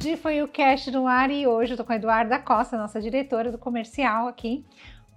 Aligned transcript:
De 0.00 0.16
foi 0.16 0.40
o 0.40 0.48
Cast 0.48 0.90
no 0.90 1.06
ar 1.06 1.30
e 1.30 1.46
hoje 1.46 1.74
eu 1.74 1.76
tô 1.76 1.84
com 1.84 1.92
a 1.92 1.96
Eduarda 1.96 2.38
Costa, 2.38 2.78
nossa 2.78 3.02
diretora 3.02 3.52
do 3.52 3.58
comercial 3.58 4.28
aqui, 4.28 4.64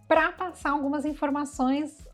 para 0.10 0.34
passar 0.34 0.72
algumas 0.72 1.06
informações 1.06 2.06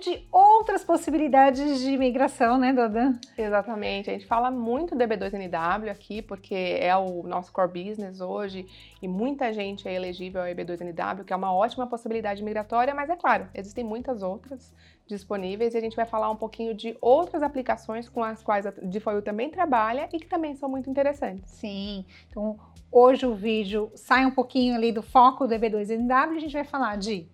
de 0.00 0.26
outras 0.30 0.84
possibilidades 0.84 1.80
de 1.80 1.90
imigração, 1.90 2.58
né, 2.58 2.72
Doda? 2.72 3.18
Exatamente. 3.36 4.10
A 4.10 4.12
gente 4.12 4.26
fala 4.26 4.50
muito 4.50 4.94
do 4.94 5.02
EB2NW 5.02 5.90
aqui, 5.90 6.22
porque 6.22 6.54
é 6.54 6.94
o 6.96 7.22
nosso 7.22 7.52
core 7.52 7.84
business 7.84 8.20
hoje 8.20 8.66
e 9.00 9.08
muita 9.08 9.52
gente 9.52 9.88
é 9.88 9.94
elegível 9.94 10.42
ao 10.42 10.46
EB2NW, 10.48 11.24
que 11.24 11.32
é 11.32 11.36
uma 11.36 11.52
ótima 11.52 11.86
possibilidade 11.86 12.42
migratória, 12.42 12.94
mas 12.94 13.10
é 13.10 13.16
claro, 13.16 13.48
existem 13.54 13.84
muitas 13.84 14.22
outras 14.22 14.72
disponíveis 15.06 15.74
e 15.74 15.78
a 15.78 15.80
gente 15.80 15.96
vai 15.96 16.06
falar 16.06 16.30
um 16.30 16.36
pouquinho 16.36 16.74
de 16.74 16.96
outras 17.00 17.42
aplicações 17.42 18.08
com 18.08 18.22
as 18.22 18.42
quais 18.42 18.66
a 18.66 18.70
DeFoil 18.70 19.22
também 19.22 19.50
trabalha 19.50 20.08
e 20.12 20.18
que 20.18 20.26
também 20.26 20.54
são 20.54 20.68
muito 20.68 20.88
interessantes. 20.88 21.50
Sim, 21.50 22.04
então 22.28 22.58
hoje 22.92 23.26
o 23.26 23.34
vídeo 23.34 23.90
sai 23.94 24.24
um 24.24 24.30
pouquinho 24.30 24.74
ali 24.74 24.92
do 24.92 25.02
foco 25.02 25.46
do 25.46 25.54
EB2NW, 25.54 26.36
a 26.36 26.38
gente 26.38 26.52
vai 26.52 26.64
falar 26.64 26.96
de 26.96 27.26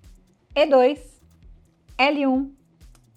E2, 0.54 1.15
L1 1.98 2.50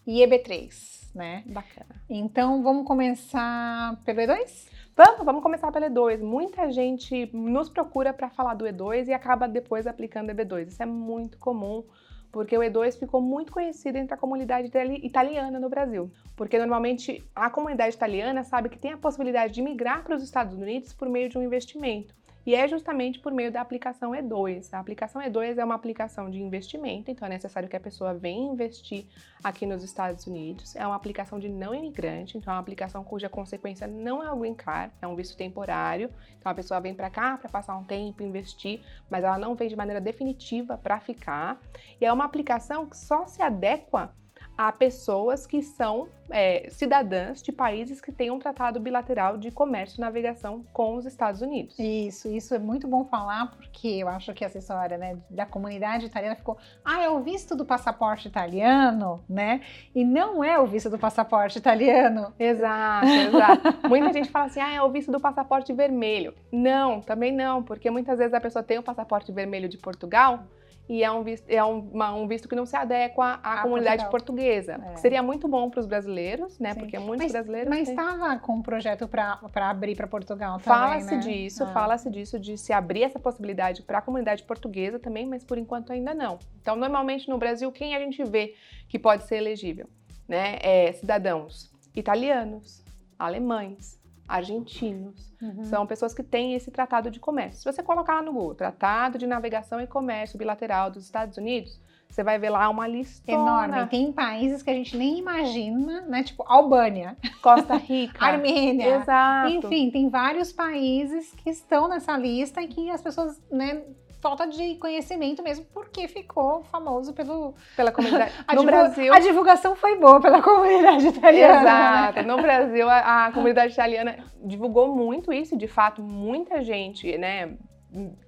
e 0.07 0.19
EB3, 0.21 1.13
né? 1.13 1.43
Bacana. 1.45 2.01
Então 2.09 2.63
vamos 2.63 2.85
começar 2.85 3.99
pelo 4.05 4.19
E2? 4.19 4.67
Vamos, 4.95 5.25
vamos 5.25 5.43
começar 5.43 5.71
pelo 5.71 5.85
E2. 5.85 6.21
Muita 6.21 6.71
gente 6.71 7.29
nos 7.33 7.69
procura 7.69 8.13
para 8.13 8.29
falar 8.29 8.53
do 8.53 8.65
E2 8.65 9.07
e 9.07 9.13
acaba 9.13 9.47
depois 9.47 9.87
aplicando 9.87 10.29
EB2. 10.31 10.67
Isso 10.67 10.83
é 10.83 10.85
muito 10.85 11.37
comum 11.37 11.83
porque 12.31 12.57
o 12.57 12.61
E2 12.61 12.97
ficou 12.97 13.21
muito 13.21 13.51
conhecido 13.51 13.97
entre 13.97 14.13
a 14.13 14.17
comunidade 14.17 14.71
italiana 15.03 15.59
no 15.59 15.69
Brasil. 15.69 16.11
Porque 16.35 16.57
normalmente 16.57 17.23
a 17.35 17.49
comunidade 17.49 17.95
italiana 17.95 18.43
sabe 18.43 18.69
que 18.69 18.77
tem 18.77 18.91
a 18.91 18.97
possibilidade 18.97 19.53
de 19.53 19.61
migrar 19.61 20.03
para 20.03 20.15
os 20.15 20.23
Estados 20.23 20.55
Unidos 20.55 20.93
por 20.93 21.09
meio 21.09 21.29
de 21.29 21.37
um 21.37 21.43
investimento. 21.43 22.13
E 22.49 22.55
é 22.55 22.67
justamente 22.67 23.19
por 23.19 23.31
meio 23.31 23.51
da 23.51 23.61
aplicação 23.61 24.09
E2. 24.09 24.69
A 24.73 24.79
aplicação 24.79 25.21
E2 25.21 25.59
é 25.59 25.63
uma 25.63 25.75
aplicação 25.75 26.31
de 26.31 26.41
investimento, 26.41 27.11
então 27.11 27.27
é 27.27 27.29
necessário 27.29 27.69
que 27.69 27.75
a 27.75 27.79
pessoa 27.79 28.11
venha 28.15 28.51
investir 28.51 29.05
aqui 29.43 29.67
nos 29.67 29.83
Estados 29.83 30.25
Unidos. 30.25 30.75
É 30.75 30.83
uma 30.83 30.95
aplicação 30.95 31.37
de 31.37 31.47
não 31.47 31.75
imigrante, 31.75 32.39
então 32.39 32.51
é 32.51 32.55
uma 32.55 32.59
aplicação 32.59 33.03
cuja 33.03 33.29
consequência 33.29 33.85
não 33.85 34.23
é 34.23 34.31
o 34.31 34.39
green 34.39 34.55
card, 34.55 34.91
é 34.99 35.05
um 35.05 35.15
visto 35.15 35.37
temporário. 35.37 36.09
Então 36.39 36.51
a 36.51 36.55
pessoa 36.55 36.79
vem 36.79 36.95
para 36.95 37.11
cá 37.11 37.37
para 37.37 37.49
passar 37.49 37.77
um 37.77 37.83
tempo, 37.83 38.23
investir, 38.23 38.81
mas 39.11 39.23
ela 39.23 39.37
não 39.37 39.53
vem 39.53 39.69
de 39.69 39.75
maneira 39.75 40.01
definitiva 40.01 40.75
para 40.75 40.99
ficar. 40.99 41.61
E 42.01 42.05
é 42.07 42.11
uma 42.11 42.25
aplicação 42.25 42.87
que 42.87 42.97
só 42.97 43.27
se 43.27 43.43
adequa 43.43 44.11
a 44.59 44.73
pessoas 44.73 45.47
que 45.47 45.61
são 45.61 46.09
é, 46.29 46.67
cidadãs 46.69 47.41
de 47.41 47.49
países 47.49 48.01
que 48.01 48.11
têm 48.11 48.29
um 48.29 48.37
tratado 48.37 48.77
bilateral 48.77 49.37
de 49.37 49.49
comércio 49.51 49.97
e 49.97 50.01
navegação 50.01 50.65
com 50.73 50.97
os 50.97 51.05
Estados 51.05 51.41
Unidos. 51.41 51.79
Isso, 51.79 52.27
isso 52.27 52.53
é 52.53 52.59
muito 52.59 52.85
bom 52.85 53.05
falar, 53.05 53.51
porque 53.51 53.87
eu 53.87 54.09
acho 54.09 54.33
que 54.33 54.43
essa 54.43 54.57
história 54.57 54.97
né, 54.97 55.17
da 55.29 55.45
comunidade 55.45 56.07
italiana 56.07 56.35
ficou, 56.35 56.57
ah, 56.83 57.01
é 57.01 57.09
o 57.09 57.21
visto 57.21 57.55
do 57.55 57.63
passaporte 57.63 58.27
italiano, 58.27 59.23
né? 59.29 59.61
E 59.95 60.03
não 60.03 60.43
é 60.43 60.59
o 60.59 60.67
visto 60.67 60.89
do 60.89 60.99
passaporte 60.99 61.57
italiano. 61.57 62.33
Exato, 62.37 63.07
exato. 63.07 63.87
Muita 63.87 64.11
gente 64.11 64.29
fala 64.29 64.47
assim, 64.47 64.59
ah, 64.59 64.73
é 64.73 64.81
o 64.81 64.91
visto 64.91 65.09
do 65.09 65.21
passaporte 65.21 65.71
vermelho. 65.71 66.33
Não, 66.51 66.99
também 66.99 67.31
não, 67.31 67.63
porque 67.63 67.89
muitas 67.89 68.19
vezes 68.19 68.33
a 68.33 68.41
pessoa 68.41 68.61
tem 68.61 68.77
o 68.77 68.83
passaporte 68.83 69.31
vermelho 69.31 69.69
de 69.69 69.77
Portugal, 69.77 70.43
e 70.89 71.03
é 71.03 71.11
um 71.11 71.21
visto, 71.23 71.47
é 71.47 71.63
um, 71.63 71.87
uma, 71.91 72.11
um 72.15 72.27
visto 72.27 72.49
que 72.49 72.55
não 72.55 72.65
se 72.65 72.75
adequa 72.75 73.39
à 73.43 73.59
a 73.59 73.61
comunidade 73.61 74.09
Portugal. 74.09 74.09
portuguesa. 74.09 74.81
É. 74.93 74.95
Seria 74.95 75.21
muito 75.21 75.47
bom 75.47 75.69
para 75.69 75.79
os 75.79 75.85
brasileiros, 75.85 76.57
né? 76.57 76.73
Sim. 76.73 76.79
Porque 76.79 76.97
muitos 76.97 77.25
mas, 77.25 77.31
brasileiros. 77.31 77.69
Mas 77.69 77.89
estava 77.89 78.39
com 78.39 78.55
um 78.55 78.61
projeto 78.63 79.07
para 79.07 79.69
abrir 79.69 79.95
para 79.95 80.07
Portugal 80.07 80.59
também. 80.59 80.79
Fala-se 80.79 81.15
né? 81.15 81.21
disso, 81.21 81.63
ah. 81.63 81.67
fala-se 81.67 82.09
disso, 82.09 82.39
de 82.39 82.57
se 82.57 82.73
abrir 82.73 83.03
essa 83.03 83.19
possibilidade 83.19 83.83
para 83.83 83.99
a 83.99 84.01
comunidade 84.01 84.43
portuguesa 84.43 84.97
também, 84.97 85.27
mas 85.27 85.43
por 85.43 85.59
enquanto 85.59 85.93
ainda 85.93 86.13
não. 86.15 86.39
Então, 86.59 86.75
normalmente 86.75 87.29
no 87.29 87.37
Brasil, 87.37 87.71
quem 87.71 87.95
a 87.95 87.99
gente 87.99 88.23
vê 88.23 88.55
que 88.87 88.97
pode 88.97 89.23
ser 89.25 89.35
elegível? 89.35 89.87
Né? 90.27 90.57
É, 90.61 90.91
cidadãos 90.93 91.71
italianos, 91.95 92.83
alemães, 93.17 93.98
argentinos. 94.29 95.33
Uhum. 95.41 95.63
São 95.65 95.87
pessoas 95.87 96.13
que 96.13 96.21
têm 96.21 96.53
esse 96.53 96.69
tratado 96.69 97.09
de 97.09 97.19
comércio. 97.19 97.61
Se 97.61 97.65
você 97.71 97.81
colocar 97.81 98.15
lá 98.15 98.21
no 98.21 98.31
Google, 98.31 98.55
Tratado 98.55 99.17
de 99.17 99.25
Navegação 99.25 99.81
e 99.81 99.87
Comércio 99.87 100.37
Bilateral 100.37 100.91
dos 100.91 101.03
Estados 101.03 101.37
Unidos, 101.37 101.81
você 102.09 102.23
vai 102.23 102.39
ver 102.39 102.49
lá 102.49 102.67
uma 102.69 102.87
lista 102.87 103.31
enorme. 103.31 103.85
Tem 103.87 104.11
países 104.11 104.63
que 104.63 104.69
a 104.69 104.73
gente 104.73 104.97
nem 104.97 105.19
imagina, 105.19 106.01
né? 106.01 106.23
Tipo 106.23 106.43
Albânia, 106.47 107.15
Costa 107.41 107.75
Rica, 107.77 108.25
Armênia. 108.25 108.97
Exato. 108.97 109.49
Enfim, 109.49 109.91
tem 109.91 110.09
vários 110.09 110.51
países 110.51 111.31
que 111.35 111.49
estão 111.49 111.87
nessa 111.87 112.17
lista 112.17 112.61
e 112.61 112.67
que 112.67 112.89
as 112.89 113.01
pessoas, 113.01 113.39
né, 113.51 113.83
falta 114.19 114.47
de 114.47 114.75
conhecimento 114.75 115.41
mesmo, 115.41 115.65
porque 115.73 116.07
ficou 116.07 116.63
famoso 116.63 117.13
pelo, 117.13 117.55
pela 117.75 117.91
comunidade. 117.91 118.33
no. 118.53 118.63
Brasil. 118.63 119.13
A 119.13 119.19
divulgação 119.19 119.75
foi 119.75 119.97
boa 119.97 120.21
pela 120.21 120.41
comunidade 120.43 121.07
italiana. 121.07 121.61
Exato. 121.61 122.15
Né? 122.17 122.23
No 122.23 122.41
Brasil, 122.41 122.89
a, 122.89 123.27
a, 123.27 123.31
comunidade 123.31 123.73
italiana 123.73 124.17
divulgou 124.43 124.93
muito 124.93 125.31
isso, 125.31 125.57
de 125.57 125.67
fato, 125.67 126.01
muita 126.01 126.61
gente, 126.61 127.17
né? 127.17 127.57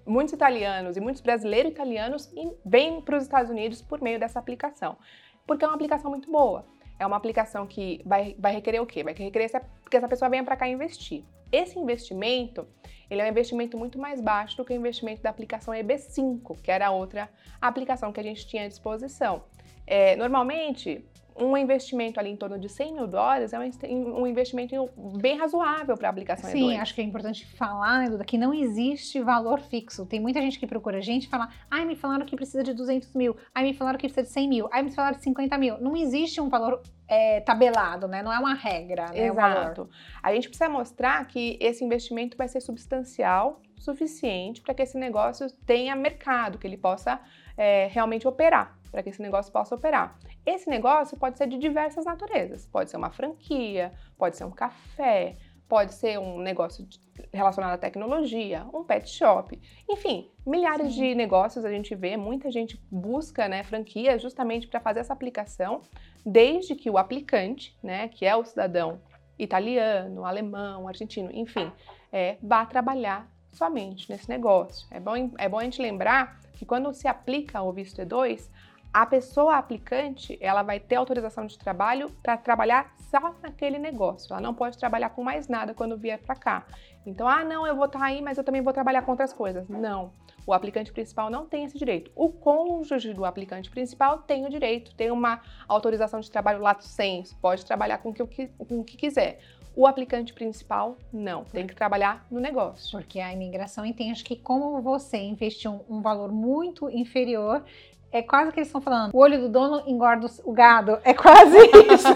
Muitos 0.06 0.34
italianos 0.34 0.98
e 0.98 1.00
muitos 1.00 1.22
brasileiros 1.22 1.72
italianos 1.72 2.34
vêm 2.66 3.00
para 3.02 3.18
os 3.18 3.24
Estados 3.24 3.52
Unidos 3.52 3.82
por 3.82 4.02
meio 4.02 4.20
dessa 4.20 4.40
aplicação. 4.40 4.98
Porque 5.46 5.64
é 5.64 5.68
uma 5.68 5.76
aplicação 5.76 6.10
muito 6.10 6.32
boa. 6.32 6.66
É 6.98 7.06
uma 7.06 7.18
aplicação 7.18 7.68
que 7.68 8.02
vai, 8.06 8.36
vai 8.40 8.54
requerer 8.54 8.82
o 8.82 8.86
quê? 8.86 9.04
Vai 9.04 9.14
requerer 9.14 9.50
que 9.90 9.98
essa 9.98 10.08
pessoa 10.08 10.30
venha 10.30 10.44
para 10.44 10.56
cá 10.56 10.68
investir. 10.68 11.24
Esse 11.52 11.78
investimento, 11.78 12.68
ele 13.12 13.22
é 13.22 13.26
um 13.26 13.28
investimento 13.28 13.78
muito 13.78 14.00
mais 14.00 14.22
baixo 14.22 14.56
do 14.56 14.64
que 14.64 14.72
o 14.72 14.76
investimento 14.76 15.22
da 15.22 15.30
aplicação 15.30 15.74
EB5, 15.74 16.62
que 16.64 16.72
era 16.72 16.88
a 16.88 16.92
outra 16.92 17.30
aplicação 17.60 18.14
que 18.14 18.20
a 18.22 18.24
gente 18.24 18.48
tinha 18.48 18.64
à 18.64 18.68
disposição. 18.70 19.44
É, 19.86 20.16
normalmente, 20.16 21.04
um 21.36 21.58
investimento 21.58 22.20
ali 22.22 22.30
em 22.30 22.38
torno 22.38 22.58
de 22.58 22.70
100 22.70 22.94
mil 22.94 23.08
dólares 23.08 23.52
é 23.52 23.60
um 23.60 24.26
investimento 24.26 24.90
bem 25.18 25.38
razoável 25.38 25.98
para 25.98 26.08
a 26.08 26.12
aplicação 26.12 26.50
Sim, 26.50 26.78
acho 26.78 26.96
que 26.96 27.02
é 27.02 27.04
importante 27.04 27.46
falar, 27.46 28.00
né, 28.00 28.10
Duda, 28.10 28.24
que 28.24 28.38
não 28.38 28.54
existe 28.54 29.20
valor 29.22 29.60
fixo. 29.60 30.06
Tem 30.06 30.20
muita 30.20 30.40
gente 30.40 30.58
que 30.58 30.66
procura 30.66 31.00
a 31.00 31.02
gente 31.02 31.26
e 31.26 31.30
fala, 31.30 31.50
ai, 31.70 31.86
me 31.86 31.96
falaram 31.96 32.26
que 32.26 32.36
precisa 32.36 32.64
de 32.64 32.74
200 32.74 33.14
mil, 33.14 33.36
ai, 33.54 33.64
me 33.64 33.74
falaram 33.74 33.98
que 33.98 34.08
precisa 34.08 34.24
de 34.24 34.32
100 34.32 34.48
mil, 34.48 34.70
ai, 34.72 34.84
me 34.84 34.92
falaram 34.92 35.18
de 35.18 35.24
50 35.24 35.58
mil. 35.58 35.82
Não 35.82 35.98
existe 35.98 36.40
um 36.40 36.48
valor 36.48 36.82
é, 37.12 37.42
tabelado, 37.42 38.08
né? 38.08 38.24
Não 38.24 38.32
é 38.32 38.40
uma 38.40 38.54
regra, 38.54 39.08
né? 39.08 39.28
Exato. 39.28 39.90
A 40.24 40.34
gente 40.34 40.48
precisa 40.48 40.70
mostrar 40.70 41.28
que 41.28 41.58
esse 41.60 41.84
investimento 41.84 42.38
vai 42.38 42.48
ser 42.48 42.62
substancial, 42.62 43.62
suficiente 43.78 44.62
para 44.62 44.74
que 44.74 44.82
esse 44.82 44.98
negócio 44.98 45.52
tenha 45.66 45.94
mercado, 45.94 46.58
que 46.58 46.66
ele 46.66 46.78
possa 46.78 47.20
é, 47.58 47.88
realmente 47.88 48.26
operar, 48.26 48.80
para 48.90 49.04
que 49.04 49.10
esse 49.10 49.22
negócio 49.22 49.52
possa 49.52 49.76
operar. 49.76 50.18
Esse 50.46 50.70
negócio 50.70 51.18
pode 51.18 51.38
ser 51.38 51.48
de 51.48 51.58
diversas 51.58 52.06
naturezas. 52.06 52.66
Pode 52.66 52.90
ser 52.90 52.96
uma 52.96 53.12
franquia, 53.12 53.92
pode 54.18 54.38
ser 54.38 54.46
um 54.46 54.52
café, 54.52 55.36
pode 55.72 55.94
ser 55.94 56.18
um 56.18 56.38
negócio 56.38 56.88
relacionado 57.34 57.74
à 57.74 57.78
tecnologia, 57.78 58.66
um 58.74 58.84
pet 58.84 59.10
shop, 59.10 59.58
enfim, 59.90 60.30
milhares 60.46 60.94
Sim. 60.94 61.02
de 61.02 61.16
negócios 61.16 61.64
a 61.64 61.72
gente 61.72 61.96
vê, 61.96 62.18
muita 62.18 62.52
gente 62.52 62.78
busca 62.92 63.48
né, 63.48 63.64
franquias 63.64 64.22
justamente 64.22 64.68
para 64.68 64.82
fazer 64.82 65.00
essa 65.00 65.14
aplicação, 65.14 65.82
desde 66.26 66.76
que 66.76 66.90
o 66.90 66.98
aplicante, 66.98 67.78
né, 67.82 68.08
que 68.08 68.26
é 68.26 68.36
o 68.36 68.46
cidadão 68.46 69.02
italiano, 69.38 70.26
alemão, 70.26 70.88
argentino, 70.88 71.30
enfim, 71.34 71.72
é, 72.12 72.38
vá 72.42 72.66
trabalhar 72.66 73.28
somente 73.52 74.10
nesse 74.10 74.30
negócio. 74.30 74.88
É 74.92 75.00
bom, 75.00 75.32
é 75.38 75.50
bom 75.50 75.60
a 75.60 75.64
gente 75.64 75.82
lembrar 75.82 76.40
que 76.54 76.66
quando 76.66 76.94
se 76.94 77.08
aplica 77.08 77.62
o 77.62 77.72
visto 77.72 78.02
E2, 78.02 78.50
a 78.94 79.06
pessoa 79.06 79.58
aplicante 79.58 80.38
ela 80.42 80.64
vai 80.64 80.80
ter 80.80 80.96
autorização 80.96 81.46
de 81.46 81.58
trabalho 81.58 82.10
para 82.22 82.36
trabalhar 82.38 82.94
só 83.10 83.34
naquele 83.42 83.80
negócio. 83.80 84.34
Ela 84.34 84.42
não 84.42 84.54
pode 84.54 84.78
trabalhar 84.78 85.10
com 85.10 85.24
mais 85.24 85.48
nada 85.48 85.74
quando 85.74 85.98
vier 85.98 86.20
para 86.20 86.36
cá. 86.36 86.66
Então, 87.06 87.28
ah, 87.28 87.44
não, 87.44 87.66
eu 87.66 87.76
vou 87.76 87.86
estar 87.86 88.00
tá 88.00 88.06
aí, 88.06 88.22
mas 88.22 88.38
eu 88.38 88.44
também 88.44 88.62
vou 88.62 88.74
trabalhar 88.74 89.02
com 89.04 89.12
outras 89.12 89.34
coisas. 89.34 89.68
Não. 89.68 90.12
O 90.46 90.54
aplicante 90.54 90.92
principal 90.92 91.30
não 91.30 91.46
tem 91.46 91.64
esse 91.64 91.78
direito. 91.78 92.12
O 92.16 92.30
cônjuge 92.30 93.14
do 93.14 93.26
aplicante 93.26 93.70
principal 93.70 94.20
tem 94.20 94.46
o 94.46 94.50
direito, 94.50 94.94
tem 94.96 95.12
uma 95.12 95.42
autorização 95.68 96.20
de 96.20 96.32
trabalho 96.32 96.62
lato 96.62 96.84
sensu, 96.84 97.36
pode 97.42 97.66
trabalhar 97.66 98.00
com 98.00 98.10
o 98.10 98.14
que, 98.14 98.48
com 98.48 98.80
o 98.80 98.84
que 98.84 98.98
quiser. 98.98 99.40
O 99.74 99.88
aplicante 99.88 100.34
principal, 100.34 100.98
não. 101.14 101.46
Tem 101.46 101.66
que 101.66 101.74
trabalhar 101.74 102.26
no 102.30 102.42
negócio. 102.42 102.92
Porque 102.92 103.22
a 103.22 103.32
imigração 103.32 103.86
entende 103.86 104.22
que, 104.22 104.36
como 104.36 104.82
você 104.82 105.18
investiu 105.18 105.86
um 105.90 106.02
valor 106.02 106.30
muito 106.30 106.90
inferior, 106.90 107.64
é 108.12 108.22
quase 108.22 108.52
que 108.52 108.60
eles 108.60 108.68
estão 108.68 108.82
falando, 108.82 109.14
o 109.14 109.18
olho 109.18 109.40
do 109.40 109.50
dono 109.50 109.84
engorda 109.88 110.28
o 110.44 110.52
gado. 110.52 111.00
É 111.04 111.14
quase 111.14 111.58
isso. 111.94 112.10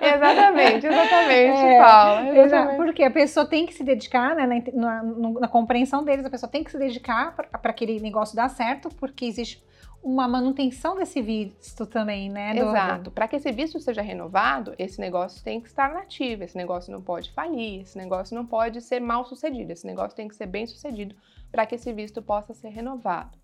exatamente, 0.00 0.86
exatamente, 0.86 1.58
é, 1.58 1.78
Paula. 1.78 2.38
Exatamente. 2.38 2.76
Porque 2.76 3.02
a 3.02 3.10
pessoa 3.10 3.46
tem 3.46 3.64
que 3.64 3.72
se 3.72 3.82
dedicar, 3.82 4.36
né, 4.36 4.62
na, 4.72 5.02
na, 5.02 5.30
na 5.40 5.48
compreensão 5.48 6.04
deles, 6.04 6.26
a 6.26 6.30
pessoa 6.30 6.50
tem 6.50 6.62
que 6.62 6.70
se 6.70 6.78
dedicar 6.78 7.34
para 7.34 7.70
aquele 7.70 7.98
negócio 8.00 8.36
dar 8.36 8.50
certo, 8.50 8.90
porque 8.96 9.24
existe 9.24 9.64
uma 10.02 10.28
manutenção 10.28 10.94
desse 10.94 11.22
visto 11.22 11.86
também, 11.86 12.28
né? 12.28 12.52
Do... 12.52 12.68
Exato. 12.68 13.10
Para 13.10 13.26
que 13.26 13.36
esse 13.36 13.50
visto 13.50 13.80
seja 13.80 14.02
renovado, 14.02 14.74
esse 14.78 15.00
negócio 15.00 15.42
tem 15.42 15.58
que 15.58 15.68
estar 15.68 15.94
nativo, 15.94 16.44
esse 16.44 16.54
negócio 16.54 16.92
não 16.92 17.00
pode 17.00 17.32
falir, 17.32 17.80
esse 17.80 17.96
negócio 17.96 18.36
não 18.36 18.44
pode 18.44 18.82
ser 18.82 19.00
mal 19.00 19.24
sucedido, 19.24 19.72
esse 19.72 19.86
negócio 19.86 20.14
tem 20.14 20.28
que 20.28 20.36
ser 20.36 20.44
bem 20.44 20.66
sucedido 20.66 21.16
para 21.50 21.64
que 21.64 21.76
esse 21.76 21.90
visto 21.94 22.20
possa 22.20 22.52
ser 22.52 22.68
renovado. 22.68 23.38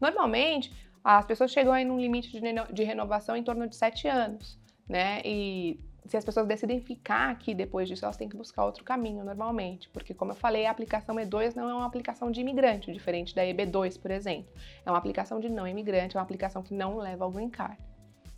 Normalmente, 0.00 0.72
as 1.08 1.24
pessoas 1.24 1.52
chegam 1.52 1.72
aí 1.72 1.84
num 1.84 2.00
limite 2.00 2.32
de, 2.32 2.40
de 2.72 2.82
renovação 2.82 3.36
em 3.36 3.42
torno 3.44 3.68
de 3.68 3.76
sete 3.76 4.08
anos, 4.08 4.58
né? 4.88 5.22
E 5.24 5.78
se 6.04 6.16
as 6.16 6.24
pessoas 6.24 6.48
decidem 6.48 6.80
ficar 6.80 7.30
aqui 7.30 7.54
depois 7.54 7.88
disso, 7.88 8.04
elas 8.04 8.16
têm 8.16 8.28
que 8.28 8.36
buscar 8.36 8.64
outro 8.64 8.82
caminho 8.82 9.24
normalmente, 9.24 9.88
porque 9.90 10.12
como 10.12 10.32
eu 10.32 10.36
falei, 10.36 10.66
a 10.66 10.70
aplicação 10.72 11.14
E2 11.14 11.54
não 11.54 11.70
é 11.70 11.74
uma 11.74 11.86
aplicação 11.86 12.28
de 12.28 12.40
imigrante, 12.40 12.92
diferente 12.92 13.36
da 13.36 13.44
EB2, 13.44 14.00
por 14.00 14.10
exemplo. 14.10 14.52
É 14.84 14.90
uma 14.90 14.98
aplicação 14.98 15.38
de 15.38 15.48
não 15.48 15.66
imigrante, 15.66 16.16
é 16.16 16.18
uma 16.18 16.24
aplicação 16.24 16.60
que 16.60 16.74
não 16.74 16.96
leva 16.96 17.24
ao 17.24 17.30
green 17.30 17.50
card. 17.50 17.78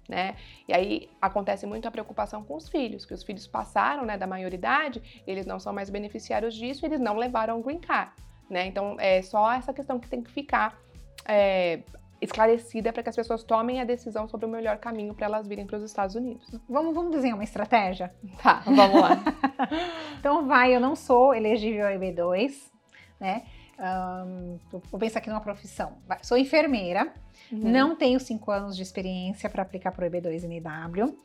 Né? 0.07 0.37
E 0.67 0.75
aí 0.75 1.11
acontece 1.23 1.67
muito 1.67 1.89
a 1.89 1.91
preocupação 1.91 2.45
com 2.45 2.55
os 2.55 2.69
filhos, 2.69 3.07
que 3.07 3.15
os 3.15 3.23
filhos 3.23 3.47
passaram 3.47 4.05
né, 4.05 4.19
da 4.19 4.27
maioridade, 4.27 5.23
eles 5.27 5.47
não 5.47 5.59
são 5.59 5.73
mais 5.73 5.89
beneficiários 5.89 6.55
disso, 6.55 6.85
eles 6.85 7.01
não 7.01 7.17
levaram 7.17 7.61
o 7.61 7.63
green 7.63 7.79
card. 7.79 8.13
Né? 8.51 8.67
Então 8.67 8.97
é 9.01 9.23
só 9.23 9.51
essa 9.53 9.73
questão 9.73 9.99
que 9.99 10.09
tem 10.09 10.23
que 10.23 10.31
ficar 10.31 10.79
é, 11.27 11.81
esclarecida 12.21 12.93
para 12.93 13.03
que 13.03 13.09
as 13.09 13.17
pessoas 13.17 13.45
tomem 13.45 13.81
a 13.81 13.85
decisão 13.85 14.29
sobre 14.29 14.47
o 14.47 14.49
melhor 14.49 14.79
caminho 14.79 15.15
para 15.15 15.27
elas 15.27 15.47
virem 15.47 15.67
para 15.67 15.77
os 15.79 15.85
Estados 15.85 16.15
Unidos. 16.15 16.49
Vamos, 16.69 16.95
vamos 16.95 17.13
desenhar 17.13 17.37
uma 17.37 17.45
estratégia? 17.45 18.13
Tá, 18.43 18.63
vamos 18.65 19.01
lá. 19.01 19.23
então 20.19 20.47
vai, 20.47 20.75
eu 20.75 20.81
não 20.81 20.97
sou 20.97 21.35
elegível 21.35 21.87
a 21.87 21.93
EB2, 21.93 22.55
né? 23.21 23.43
Um, 23.79 24.59
vou 24.91 24.99
pensar 24.99 25.21
aqui 25.21 25.31
numa 25.31 25.41
profissão. 25.41 25.99
Sou 26.23 26.37
enfermeira, 26.37 27.13
uhum. 27.53 27.59
não 27.59 27.95
tenho 27.95 28.19
cinco 28.19 28.51
anos 28.51 28.77
de 28.77 28.83
experiência 28.83 29.49
para 29.49 29.63
aplicar 29.63 29.93
para 29.93 30.07
o 30.07 30.11
EB2 30.11 30.43
NW. 30.43 31.17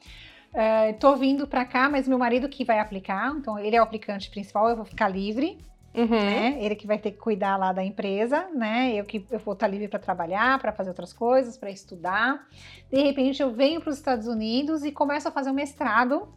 Estou 0.92 1.14
uh, 1.14 1.18
vindo 1.18 1.48
para 1.48 1.66
cá, 1.66 1.90
mas 1.90 2.08
meu 2.08 2.20
marido 2.20 2.48
que 2.48 2.64
vai 2.64 2.78
aplicar, 2.78 3.34
então 3.36 3.58
ele 3.58 3.76
é 3.76 3.80
o 3.80 3.84
aplicante 3.84 4.30
principal, 4.30 4.70
eu 4.70 4.76
vou 4.76 4.86
ficar 4.86 5.08
livre. 5.08 5.58
Uhum. 5.96 6.08
Né? 6.08 6.58
Ele 6.60 6.76
que 6.76 6.88
vai 6.88 6.98
ter 6.98 7.12
que 7.12 7.20
cuidar 7.20 7.56
lá 7.56 7.72
da 7.72 7.84
empresa, 7.84 8.50
né? 8.54 8.94
Eu 8.96 9.06
que 9.06 9.26
eu 9.30 9.40
vou 9.40 9.54
estar 9.54 9.68
livre 9.68 9.88
para 9.88 10.00
trabalhar, 10.00 10.60
para 10.60 10.72
fazer 10.72 10.90
outras 10.90 11.14
coisas, 11.14 11.56
para 11.56 11.70
estudar. 11.70 12.48
De 12.92 13.00
repente 13.02 13.42
eu 13.42 13.52
venho 13.54 13.80
para 13.80 13.92
os 13.92 13.98
Estados 13.98 14.28
Unidos 14.28 14.84
e 14.84 14.92
começo 14.92 15.28
a 15.28 15.32
fazer 15.32 15.52
um 15.52 15.54
mestrado, 15.54 16.28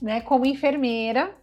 né, 0.00 0.20
como 0.20 0.46
enfermeira. 0.46 1.34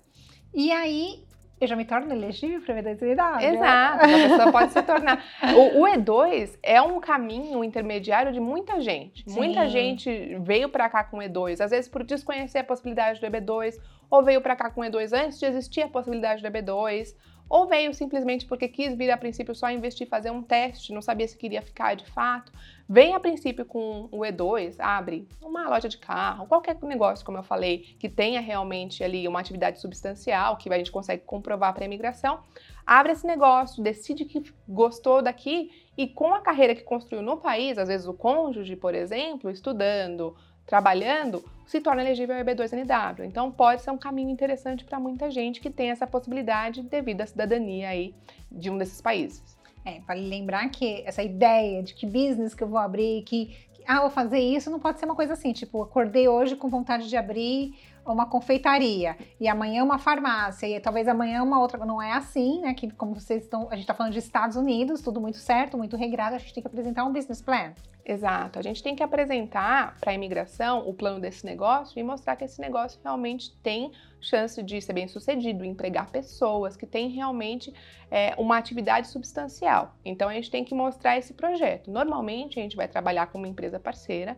E 0.54 0.72
aí 0.72 1.27
eu 1.60 1.68
já 1.68 1.76
me 1.76 1.86
torno 1.86 2.14
elegível 2.14 2.62
para 2.62 2.76
a 2.76 3.12
idade. 3.12 3.46
Exato, 3.46 4.06
a 4.06 4.08
pessoa 4.08 4.52
pode 4.52 4.72
se 4.74 4.82
tornar. 4.84 5.24
O, 5.56 5.82
o, 5.82 5.88
E2 5.88 6.58
é 6.62 6.82
um 6.82 7.00
caminho 7.00 7.64
intermediário 7.64 8.32
de 8.32 8.40
muita 8.40 8.80
gente. 8.80 9.24
Sim. 9.28 9.36
Muita 9.36 9.68
gente 9.68 10.38
veio 10.42 10.70
para 10.70 10.88
cá 10.90 11.04
com 11.04 11.18
o 11.18 11.22
E2, 11.22 11.60
às 11.62 11.72
vezes 11.72 11.90
por 11.90 12.04
desconhecer 12.04 12.60
a 12.60 12.64
possibilidade 12.64 13.20
do 13.20 13.28
EB2, 13.28 13.76
ou 14.10 14.24
veio 14.24 14.40
para 14.40 14.56
cá 14.56 14.70
com 14.70 14.82
o 14.82 14.84
E2 14.84 15.12
antes 15.14 15.40
de 15.40 15.46
existir 15.46 15.82
a 15.82 15.88
possibilidade 15.88 16.42
do 16.44 16.48
EB2, 16.48 17.16
ou 17.50 17.68
veio 17.68 17.94
simplesmente 17.94 18.46
porque 18.46 18.68
quis 18.68 18.96
vir 18.96 19.10
a 19.12 19.18
princípio 19.18 19.56
só 19.56 19.70
investir, 19.70 20.08
fazer 20.08 20.32
um 20.32 20.42
teste, 20.42 20.94
não 20.94 21.02
sabia 21.02 21.28
se 21.28 21.38
queria 21.38 21.62
ficar 21.62 21.96
de 21.96 22.06
fato. 22.06 22.52
Vem 22.90 23.14
a 23.14 23.20
princípio 23.20 23.66
com 23.66 24.08
o 24.12 24.20
E2, 24.20 24.76
abre 24.80 25.28
uma 25.42 25.70
loja 25.70 25.90
de 25.90 25.98
carro, 25.98 26.48
qualquer 26.48 26.78
negócio, 26.84 27.26
como 27.26 27.38
eu 27.38 27.44
falei, 27.44 27.80
que 28.00 28.08
tenha 28.08 28.40
realmente 28.40 29.04
ali 29.04 29.28
uma 29.28 29.40
atividade 29.40 29.80
substancial, 29.80 30.58
que 30.58 30.72
a 30.72 30.78
gente 30.78 30.92
consegue 30.92 31.24
comprovar 31.26 31.74
para 31.74 31.84
a 31.84 31.86
imigração, 31.86 32.40
abre 32.86 33.12
esse 33.12 33.28
negócio, 33.28 33.84
decide 33.84 34.26
que 34.26 34.44
gostou 34.68 35.22
daqui 35.22 35.72
e 35.98 36.08
com 36.08 36.34
a 36.34 36.42
carreira 36.42 36.76
que 36.76 36.84
construiu 36.84 37.22
no 37.22 37.38
país, 37.38 37.78
às 37.78 37.88
vezes 37.88 38.08
o 38.08 38.14
cônjuge, 38.14 38.76
por 38.76 38.96
exemplo, 38.96 39.50
estudando, 39.50 40.36
trabalhando, 40.66 41.44
se 41.68 41.82
torna 41.82 42.02
elegível 42.02 42.36
ao 42.36 42.44
EB2NW. 42.44 43.26
Então 43.26 43.52
pode 43.52 43.82
ser 43.82 43.92
um 43.92 43.98
caminho 43.98 44.30
interessante 44.30 44.86
para 44.86 45.00
muita 45.00 45.30
gente 45.30 45.60
que 45.60 45.70
tem 45.70 45.92
essa 45.92 46.08
possibilidade 46.08 46.82
devido 46.82 47.22
à 47.22 47.28
cidadania 47.28 47.90
aí 47.90 48.16
de 48.50 48.72
um 48.72 48.78
desses 48.78 49.02
países. 49.02 49.44
É, 49.86 50.00
vale 50.08 50.28
lembrar 50.28 50.68
que 50.70 51.04
essa 51.06 51.22
ideia 51.22 51.84
de 51.84 51.94
que 51.94 52.06
business 52.06 52.54
que 52.54 52.64
eu 52.64 52.68
vou 52.68 52.80
abrir, 52.80 53.22
que, 53.24 53.48
que 53.74 53.84
ah, 53.86 54.02
vou 54.02 54.10
fazer 54.10 54.40
isso, 54.40 54.70
não 54.70 54.80
pode 54.80 55.00
ser 55.00 55.06
uma 55.06 55.16
coisa 55.16 55.34
assim, 55.34 55.52
tipo, 55.54 55.82
acordei 55.84 56.28
hoje 56.28 56.56
com 56.56 56.70
vontade 56.70 57.08
de 57.08 57.16
abrir 57.16 57.76
uma 58.14 58.26
confeitaria 58.26 59.18
e 59.40 59.48
amanhã 59.48 59.84
uma 59.84 59.98
farmácia 59.98 60.68
e 60.68 60.80
talvez 60.80 61.08
amanhã 61.08 61.44
uma 61.44 61.60
outra. 61.60 61.86
Não 61.86 62.02
é 62.02 62.14
assim, 62.14 62.62
né? 62.62 62.74
Que 62.74 62.90
como 62.92 63.14
vocês 63.14 63.44
estão, 63.44 63.68
a 63.70 63.76
gente 63.76 63.84
está 63.84 63.94
falando 63.94 64.14
de 64.14 64.20
Estados 64.20 64.56
Unidos, 64.56 65.02
tudo 65.02 65.22
muito 65.22 65.38
certo, 65.38 65.78
muito 65.78 65.96
regrado. 65.96 66.36
A 66.36 66.40
gente 66.40 66.54
tem 66.54 66.62
que 66.62 66.68
apresentar 66.68 67.06
um 67.06 67.14
business 67.14 67.42
plan. 67.42 67.74
Exato. 68.06 68.58
A 68.58 68.62
gente 68.62 68.82
tem 68.82 68.96
que 68.96 69.04
apresentar 69.04 69.98
para 70.00 70.12
a 70.12 70.16
imigração 70.16 70.88
o 70.88 70.94
plano 70.94 71.20
desse 71.20 71.46
negócio 71.46 72.00
e 72.00 72.04
mostrar 72.04 72.38
que 72.38 72.46
esse 72.46 72.62
negócio 72.62 72.98
realmente 73.04 73.54
tem 73.62 73.92
chance 74.22 74.64
de 74.64 74.82
ser 74.82 74.94
bem 74.94 75.10
sucedido, 75.10 75.66
empregar 75.66 76.10
pessoas, 76.10 76.78
que 76.78 76.88
tem 76.88 77.10
realmente 77.10 77.74
é, 78.10 78.34
uma 78.38 78.58
atividade 78.58 79.08
substancial. 79.10 79.94
Então 80.06 80.30
a 80.30 80.34
gente 80.34 80.50
tem 80.50 80.64
que 80.64 80.74
mostrar 80.74 81.18
esse 81.18 81.34
projeto. 81.34 81.92
Normalmente 81.92 82.58
a 82.60 82.64
gente 82.64 82.78
vai 82.78 82.88
trabalhar 82.88 83.28
com 83.28 83.38
uma 83.38 83.48
empresa 83.48 83.78
parceira 83.78 84.38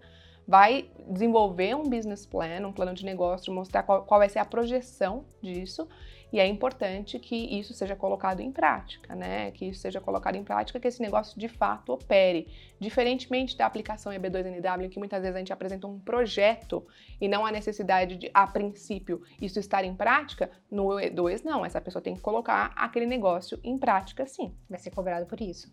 vai 0.49 0.89
desenvolver 1.07 1.75
um 1.75 1.83
business 1.83 2.25
plan, 2.25 2.67
um 2.67 2.73
plano 2.73 2.91
de 2.91 3.05
negócio, 3.05 3.53
mostrar 3.53 3.83
qual, 3.83 4.01
qual, 4.01 4.19
vai 4.19 4.27
ser 4.27 4.39
a 4.39 4.45
projeção 4.45 5.23
disso. 5.43 5.87
E 6.33 6.39
é 6.39 6.47
importante 6.47 7.19
que 7.19 7.35
isso 7.35 7.71
seja 7.71 7.95
colocado 7.95 8.39
em 8.39 8.51
prática, 8.51 9.15
né? 9.15 9.51
Que 9.51 9.65
isso 9.65 9.81
seja 9.81 10.01
colocado 10.01 10.35
em 10.35 10.43
prática, 10.43 10.79
que 10.79 10.87
esse 10.87 11.01
negócio 11.03 11.39
de 11.39 11.47
fato 11.47 11.93
opere. 11.93 12.47
Diferentemente 12.79 13.55
da 13.55 13.67
aplicação 13.67 14.11
EB2NW, 14.11 14.85
em 14.85 14.89
que 14.89 14.97
muitas 14.97 15.21
vezes 15.21 15.35
a 15.35 15.39
gente 15.39 15.53
apresenta 15.53 15.85
um 15.85 15.99
projeto 15.99 16.83
e 17.21 17.27
não 17.27 17.45
a 17.45 17.51
necessidade 17.51 18.15
de, 18.15 18.31
a 18.33 18.47
princípio, 18.47 19.21
isso 19.39 19.59
estar 19.59 19.83
em 19.83 19.93
prática, 19.93 20.49
no 20.69 20.87
E2 20.95 21.43
não. 21.43 21.63
Essa 21.63 21.79
pessoa 21.79 22.01
tem 22.01 22.15
que 22.15 22.21
colocar 22.21 22.71
aquele 22.75 23.05
negócio 23.05 23.59
em 23.63 23.77
prática 23.77 24.25
sim. 24.25 24.51
Vai 24.67 24.79
ser 24.79 24.89
cobrado 24.89 25.27
por 25.27 25.39
isso. 25.39 25.71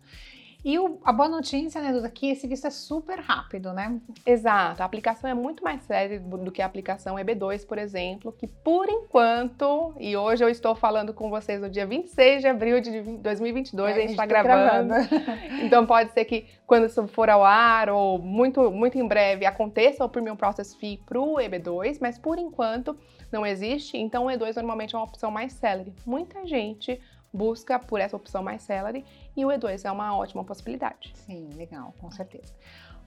E 0.65 0.77
o, 0.79 0.99
a 1.03 1.13
boa 1.13 1.29
notícia, 1.29 1.79
né, 1.81 1.93
Duda, 1.93 2.09
que 2.09 2.29
esse 2.29 2.47
visto 2.47 2.67
é 2.67 2.69
super 2.69 3.19
rápido, 3.19 3.71
né? 3.73 3.99
Exato. 4.25 4.81
A 4.81 4.85
aplicação 4.85 5.29
é 5.29 5.33
muito 5.33 5.63
mais 5.63 5.81
séria 5.83 6.19
do 6.19 6.51
que 6.51 6.61
a 6.61 6.65
aplicação 6.65 7.15
EB2, 7.15 7.65
por 7.65 7.77
exemplo, 7.77 8.31
que 8.31 8.47
por 8.47 8.89
enquanto, 8.89 9.93
e 9.99 10.17
hoje 10.17 10.43
eu 10.43 10.49
estou 10.49 10.75
falando 10.75 11.13
com 11.13 11.29
vocês 11.29 11.61
no 11.61 11.69
dia 11.69 11.85
26 11.85 12.41
de 12.41 12.47
abril 12.47 12.81
de 12.81 13.01
2022, 13.01 13.89
é, 13.89 13.97
a 13.97 14.01
gente 14.01 14.09
está 14.11 14.25
gravando. 14.25 14.89
gravando. 14.89 15.63
então 15.63 15.85
pode 15.85 16.11
ser 16.11 16.25
que 16.25 16.45
quando 16.65 16.87
isso 16.87 17.07
for 17.07 17.29
ao 17.29 17.43
ar 17.43 17.89
ou 17.89 18.19
muito, 18.19 18.69
muito 18.71 18.97
em 18.97 19.07
breve 19.07 19.45
aconteça 19.45 20.03
o 20.03 20.09
Premium 20.09 20.35
Process 20.35 20.75
Fee 20.75 20.97
para 21.05 21.19
o 21.19 21.35
EB2, 21.35 21.99
mas 22.01 22.17
por 22.17 22.37
enquanto 22.37 22.97
não 23.31 23.45
existe, 23.45 23.97
então 23.97 24.25
o 24.25 24.29
E2 24.29 24.55
normalmente 24.55 24.95
é 24.95 24.97
uma 24.97 25.05
opção 25.05 25.29
mais 25.29 25.53
célere. 25.53 25.93
Muita 26.05 26.45
gente 26.45 26.99
busca 27.33 27.77
por 27.79 27.99
essa 27.99 28.15
opção 28.15 28.41
mais 28.41 28.61
celery 28.61 29.05
e 29.35 29.45
o 29.45 29.49
E2 29.49 29.85
é 29.85 29.91
uma 29.91 30.15
ótima 30.15 30.43
possibilidade. 30.43 31.11
Sim, 31.15 31.49
legal, 31.55 31.93
com 31.99 32.09
certeza. 32.11 32.53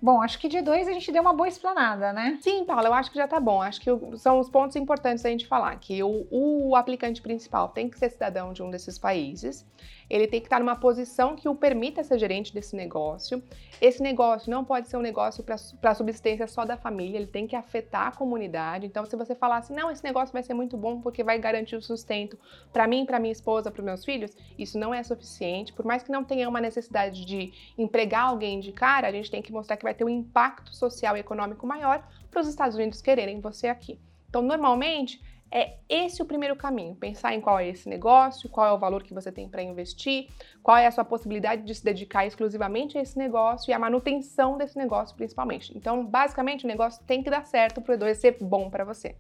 Bom, 0.02 0.23
acho 0.23 0.38
que 0.38 0.49
de 0.49 0.62
dois 0.62 0.88
a 0.88 0.92
gente 0.92 1.12
deu 1.12 1.21
uma 1.21 1.35
boa 1.35 1.47
explanada, 1.47 2.11
né? 2.11 2.38
Sim, 2.40 2.64
Paula, 2.64 2.88
eu 2.88 2.95
acho 2.95 3.11
que 3.11 3.19
já 3.19 3.28
tá 3.28 3.38
bom. 3.38 3.61
Acho 3.61 3.80
que 3.80 3.90
são 4.16 4.40
os 4.40 4.49
pontos 4.49 4.75
importantes 4.76 5.25
a 5.26 5.28
gente 5.28 5.47
falar, 5.47 5.76
que 5.76 6.02
o, 6.02 6.26
o 6.30 6.75
aplicante 6.75 7.21
principal 7.21 7.69
tem 7.69 7.88
que 7.88 7.99
ser 7.99 8.09
cidadão 8.09 8.52
de 8.54 8.62
um 8.62 8.71
desses 8.71 8.99
países, 8.99 9.66
ele 10.11 10.26
tem 10.26 10.40
que 10.40 10.47
estar 10.47 10.59
numa 10.59 10.75
posição 10.75 11.37
que 11.37 11.49
o 11.49 11.54
permita 11.54 12.02
ser 12.02 12.19
gerente 12.19 12.52
desse 12.52 12.75
negócio. 12.75 13.40
Esse 13.80 14.02
negócio 14.02 14.50
não 14.50 14.64
pode 14.64 14.88
ser 14.88 14.97
um 14.97 15.00
negócio 15.00 15.45
para 15.45 15.95
subsistência 15.95 16.49
só 16.49 16.64
da 16.64 16.76
família, 16.76 17.16
ele 17.16 17.28
tem 17.28 17.47
que 17.47 17.54
afetar 17.54 18.09
a 18.09 18.12
comunidade. 18.12 18.87
Então, 18.87 19.07
se 19.07 19.14
você 19.14 19.35
falar 19.35 19.59
assim, 19.59 19.73
não, 19.73 19.90
esse 19.90 20.02
negócio 20.02 20.33
vai 20.33 20.42
ser 20.42 20.52
muito 20.52 20.76
bom 20.76 21.00
porque 21.00 21.23
vai 21.23 21.38
garantir 21.38 21.76
o 21.76 21.83
sustento 21.83 22.37
para 22.73 22.88
mim, 22.88 23.07
para 23.07 23.21
minha 23.21 23.33
esposa, 23.33 23.71
para 23.71 23.83
meus 23.83 24.04
filhos, 24.04 24.37
isso 24.59 24.78
não 24.78 24.92
é 24.92 25.02
suficiente. 25.02 25.73
Por 25.73 25.85
mais 25.85 26.02
que 26.02 26.11
não 26.11 26.25
tenha 26.25 26.49
uma 26.49 26.61
necessidade 26.61 27.25
de 27.25 27.52
empregar 27.78 28.25
alguém 28.25 28.59
de 28.59 28.73
cara, 28.73 29.07
a 29.07 29.12
gente 29.12 29.30
tem 29.30 29.40
que 29.40 29.52
mostrar 29.52 29.76
que 29.76 29.85
vai 29.85 29.89
ter 29.94 30.04
um 30.04 30.09
impacto 30.09 30.75
social 30.75 31.16
e 31.16 31.20
econômico 31.20 31.66
maior 31.66 32.06
para 32.30 32.40
os 32.40 32.49
Estados 32.49 32.76
Unidos 32.76 33.00
quererem 33.00 33.40
você 33.40 33.68
aqui. 33.68 34.00
Então, 34.28 34.42
normalmente, 34.42 35.20
é 35.52 35.78
esse 35.88 36.23
o 36.23 36.25
primeiro 36.25 36.54
caminho, 36.54 36.94
pensar 36.94 37.35
em 37.35 37.40
qual 37.40 37.59
é 37.59 37.68
esse 37.68 37.88
negócio, 37.88 38.49
qual 38.49 38.66
é 38.66 38.73
o 38.73 38.78
valor 38.78 39.02
que 39.02 39.12
você 39.12 39.32
tem 39.32 39.49
para 39.49 39.62
investir, 39.62 40.28
qual 40.62 40.76
é 40.76 40.87
a 40.87 40.90
sua 40.90 41.04
possibilidade 41.04 41.62
de 41.62 41.75
se 41.75 41.85
dedicar 41.85 42.25
exclusivamente 42.25 42.97
a 42.97 43.02
esse 43.02 43.18
negócio 43.18 43.70
e 43.70 43.75
a 43.75 43.78
manutenção 43.78 44.56
desse 44.56 44.78
negócio 44.78 45.16
principalmente. 45.16 45.76
Então, 45.76 46.06
basicamente, 46.06 46.64
o 46.64 46.68
negócio 46.68 47.02
tem 47.04 47.23
que 47.23 47.30
dar 47.30 47.44
certo 47.44 47.80
para 47.80 47.94
o 47.94 47.99
E2 47.99 48.14
ser 48.14 48.37
bom 48.40 48.70
para 48.70 48.85
você. 48.85 49.16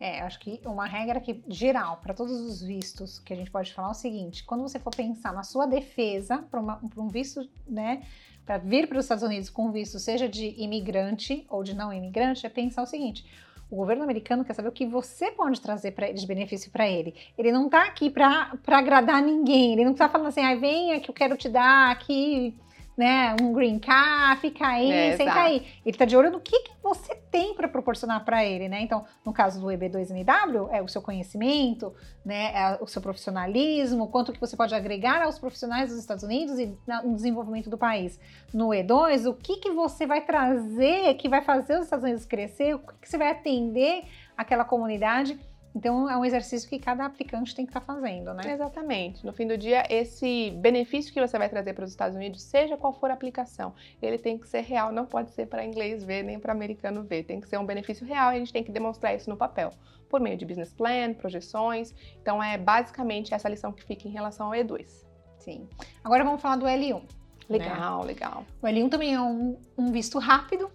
É, 0.00 0.22
acho 0.22 0.40
que 0.40 0.58
uma 0.64 0.86
regra 0.86 1.20
que 1.20 1.44
geral 1.46 1.98
para 1.98 2.14
todos 2.14 2.32
os 2.32 2.62
vistos 2.62 3.18
que 3.18 3.34
a 3.34 3.36
gente 3.36 3.50
pode 3.50 3.70
falar 3.74 3.88
é 3.88 3.90
o 3.90 3.94
seguinte: 3.94 4.42
quando 4.44 4.62
você 4.62 4.78
for 4.78 4.94
pensar 4.94 5.30
na 5.34 5.42
sua 5.42 5.66
defesa 5.66 6.38
para 6.50 6.80
um 6.96 7.08
visto, 7.08 7.46
né, 7.68 8.02
para 8.46 8.56
vir 8.56 8.88
para 8.88 8.96
os 8.96 9.04
Estados 9.04 9.22
Unidos 9.22 9.50
com 9.50 9.70
visto, 9.70 9.98
seja 9.98 10.26
de 10.26 10.54
imigrante 10.56 11.44
ou 11.50 11.62
de 11.62 11.74
não 11.74 11.92
imigrante, 11.92 12.46
é 12.46 12.48
pensar 12.48 12.82
o 12.82 12.86
seguinte: 12.86 13.26
o 13.70 13.76
governo 13.76 14.02
americano 14.02 14.42
quer 14.42 14.54
saber 14.54 14.68
o 14.68 14.72
que 14.72 14.86
você 14.86 15.30
pode 15.30 15.60
trazer 15.60 15.92
pra, 15.92 16.10
de 16.10 16.26
benefício 16.26 16.70
para 16.70 16.88
ele. 16.88 17.14
Ele 17.38 17.52
não 17.52 17.66
está 17.66 17.84
aqui 17.84 18.08
para 18.08 18.52
agradar 18.66 19.22
ninguém. 19.22 19.74
Ele 19.74 19.84
não 19.84 19.92
está 19.92 20.08
falando 20.08 20.28
assim, 20.28 20.40
ah, 20.40 20.56
venha 20.56 20.98
que 20.98 21.10
eu 21.10 21.14
quero 21.14 21.36
te 21.36 21.48
dar 21.48 21.90
aqui 21.90 22.56
né, 23.00 23.34
um 23.40 23.50
green 23.54 23.78
card, 23.78 24.42
fica 24.42 24.66
aí, 24.66 24.92
É, 24.92 25.10
senta 25.12 25.22
exato. 25.22 25.38
aí. 25.38 25.66
Ele 25.86 25.96
tá 25.96 26.04
de 26.04 26.14
olho 26.14 26.30
no 26.30 26.38
que, 26.38 26.60
que 26.60 26.72
você 26.82 27.14
tem 27.14 27.54
para 27.54 27.66
proporcionar 27.66 28.22
para 28.26 28.44
ele, 28.44 28.68
né? 28.68 28.82
Então, 28.82 29.06
no 29.24 29.32
caso 29.32 29.58
do 29.58 29.68
EB2NW, 29.68 30.68
é 30.70 30.82
o 30.82 30.88
seu 30.88 31.00
conhecimento, 31.00 31.94
né, 32.22 32.52
é 32.54 32.78
o 32.78 32.86
seu 32.86 33.00
profissionalismo, 33.00 34.08
quanto 34.08 34.32
que 34.32 34.40
você 34.40 34.54
pode 34.54 34.74
agregar 34.74 35.22
aos 35.22 35.38
profissionais 35.38 35.88
dos 35.88 35.98
Estados 35.98 36.22
Unidos 36.22 36.58
e 36.58 36.76
no 37.02 37.14
desenvolvimento 37.14 37.70
do 37.70 37.78
país. 37.78 38.20
No 38.52 38.68
E2, 38.68 39.30
o 39.30 39.32
que 39.32 39.56
que 39.56 39.70
você 39.70 40.06
vai 40.06 40.20
trazer 40.20 41.14
que 41.14 41.26
vai 41.26 41.40
fazer 41.40 41.78
os 41.78 41.84
Estados 41.84 42.04
Unidos 42.04 42.26
crescer, 42.26 42.74
o 42.74 42.80
que, 42.80 42.92
que 43.00 43.08
você 43.08 43.16
vai 43.16 43.30
atender 43.30 44.04
aquela 44.36 44.64
comunidade. 44.64 45.38
Então, 45.74 46.10
é 46.10 46.16
um 46.16 46.24
exercício 46.24 46.68
que 46.68 46.78
cada 46.78 47.04
aplicante 47.04 47.54
tem 47.54 47.64
que 47.64 47.70
estar 47.70 47.80
fazendo, 47.80 48.34
né? 48.34 48.42
Exatamente. 48.52 49.24
No 49.24 49.32
fim 49.32 49.46
do 49.46 49.56
dia, 49.56 49.84
esse 49.88 50.50
benefício 50.50 51.12
que 51.12 51.20
você 51.20 51.38
vai 51.38 51.48
trazer 51.48 51.74
para 51.74 51.84
os 51.84 51.90
Estados 51.90 52.16
Unidos, 52.16 52.42
seja 52.42 52.76
qual 52.76 52.92
for 52.92 53.10
a 53.10 53.14
aplicação, 53.14 53.72
ele 54.02 54.18
tem 54.18 54.36
que 54.36 54.48
ser 54.48 54.62
real, 54.62 54.90
não 54.90 55.06
pode 55.06 55.30
ser 55.30 55.46
para 55.46 55.64
inglês 55.64 56.02
ver 56.02 56.24
nem 56.24 56.38
para 56.40 56.52
americano 56.52 57.02
ver. 57.04 57.22
Tem 57.22 57.40
que 57.40 57.48
ser 57.48 57.56
um 57.58 57.64
benefício 57.64 58.04
real 58.04 58.32
e 58.32 58.36
a 58.36 58.38
gente 58.38 58.52
tem 58.52 58.64
que 58.64 58.72
demonstrar 58.72 59.14
isso 59.14 59.30
no 59.30 59.36
papel, 59.36 59.70
por 60.08 60.20
meio 60.20 60.36
de 60.36 60.44
business 60.44 60.72
plan, 60.72 61.14
projeções. 61.14 61.94
Então, 62.20 62.42
é 62.42 62.58
basicamente 62.58 63.32
essa 63.32 63.48
lição 63.48 63.72
que 63.72 63.84
fica 63.84 64.08
em 64.08 64.10
relação 64.10 64.48
ao 64.48 64.52
E2. 64.52 65.06
Sim. 65.38 65.68
Agora 66.02 66.24
vamos 66.24 66.42
falar 66.42 66.56
do 66.56 66.66
L1. 66.66 67.00
né? 67.48 67.58
Legal, 67.58 68.04
legal. 68.04 68.44
O 68.60 68.66
L1 68.66 68.90
também 68.90 69.14
é 69.14 69.20
um, 69.20 69.56
um 69.76 69.90
visto 69.90 70.18
rápido, 70.18 70.70